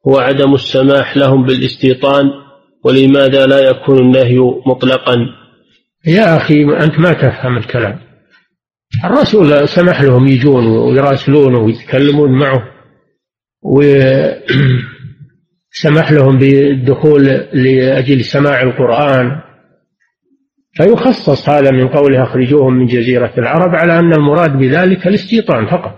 [0.07, 2.31] هو عدم السماح لهم بالاستيطان
[2.83, 5.15] ولماذا لا يكون النهي مطلقا؟
[6.07, 7.99] يا أخي أنت ما تفهم الكلام.
[9.05, 12.63] الرسول سمح لهم يجون ويراسلونه ويتكلمون معه
[13.63, 14.41] وسمح
[16.17, 19.41] لهم بالدخول لأجل سماع القرآن.
[20.73, 25.95] فيخصص هذا من قوله أخرجوهم من جزيرة العرب على أن المراد بذلك الاستيطان فقط.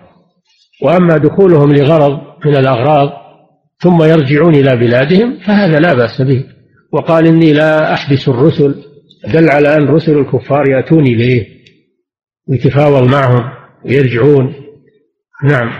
[0.82, 3.10] وأما دخولهم لغرض من الأغراض
[3.80, 6.53] ثم يرجعون إلى بلادهم فهذا لا بأس به.
[6.94, 8.76] وقال إني لا أحبس الرسل
[9.34, 11.48] دل على أن رسل الكفار يأتون إليه
[12.48, 13.52] ويتفاوض معهم
[13.86, 14.54] ويرجعون.
[15.44, 15.72] نعم.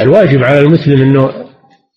[0.00, 1.32] الواجب على المسلم أنه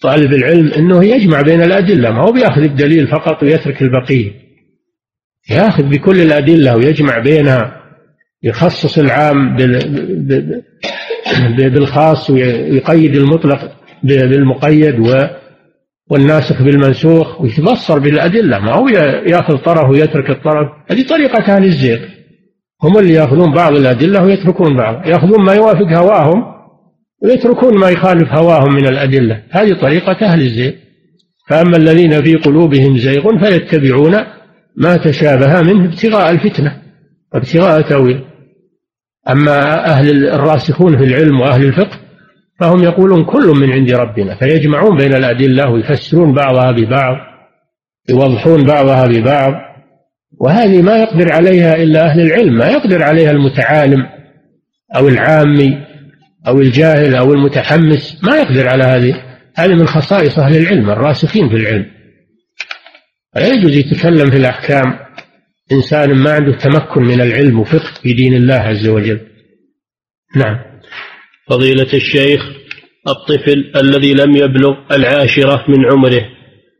[0.01, 4.31] طالب العلم أنه يجمع بين الأدلة ما هو بيأخذ الدليل فقط ويترك البقية.
[5.49, 7.81] يأخذ بكل الأدلة ويجمع بينها
[8.43, 9.55] يخصص العام
[11.57, 13.71] بالخاص ويقيد المطلق
[14.03, 14.99] بالمقيد
[16.11, 18.59] والناسخ بالمنسوخ ويتبصر بالأدلة.
[18.59, 18.87] ما هو
[19.27, 21.99] يأخذ طرف ويترك الطرف هذه طريقة أهل الزيغ
[22.83, 25.07] هم اللي يأخذون بعض الأدلة ويتركون بعض.
[25.07, 26.43] يأخذون ما يوافق هواهم
[27.23, 29.43] ويتركون ما يخالف هواهم من الأدلة.
[29.51, 30.71] هذه طريقة أهل الزيغ
[31.49, 34.15] فأما الذين في قلوبهم زيغ فيتبعون
[34.77, 36.81] ما تشابه منه ابتغاء الفتنة
[37.33, 38.25] وابتغاء تأويل
[39.29, 41.99] أما أهل الراسخون في العلم وأهل الفقه
[42.59, 47.17] فهم يقولون كل من عند ربنا فيجمعون بين الأدلة ويفسرون بعضها ببعض
[48.09, 49.53] يوضحون بعضها ببعض
[50.39, 54.09] وهذه ما يقدر عليها إلا أهل العلم ما يقدر عليها المتعالم
[54.95, 55.85] أو العامي
[56.47, 59.23] أو الجاهل أو المتحمس ما يقدر على هذه.
[59.55, 61.85] هذه من خصائص أهل العلم الراسخين في العلم.
[63.35, 64.99] لا يجوز يتكلم في الأحكام.
[65.71, 69.19] إنسان ما عنده تمكن من العلم وفقه في دين الله عز وجل.
[70.35, 70.59] نعم.
[71.49, 72.41] فضيلة الشيخ
[73.07, 76.29] الطفل الذي لم يبلغ العاشرة من عمره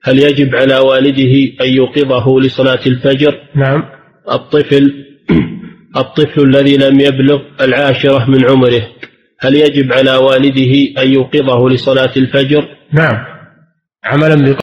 [0.03, 3.83] هل يجب على والده أن يوقظه لصلاة الفجر؟ نعم
[4.31, 5.05] الطفل
[6.01, 8.87] الطفل الذي لم يبلغ العاشرة من عمره
[9.39, 13.25] هل يجب على والده أن يوقظه لصلاة الفجر؟ نعم
[14.03, 14.57] عملا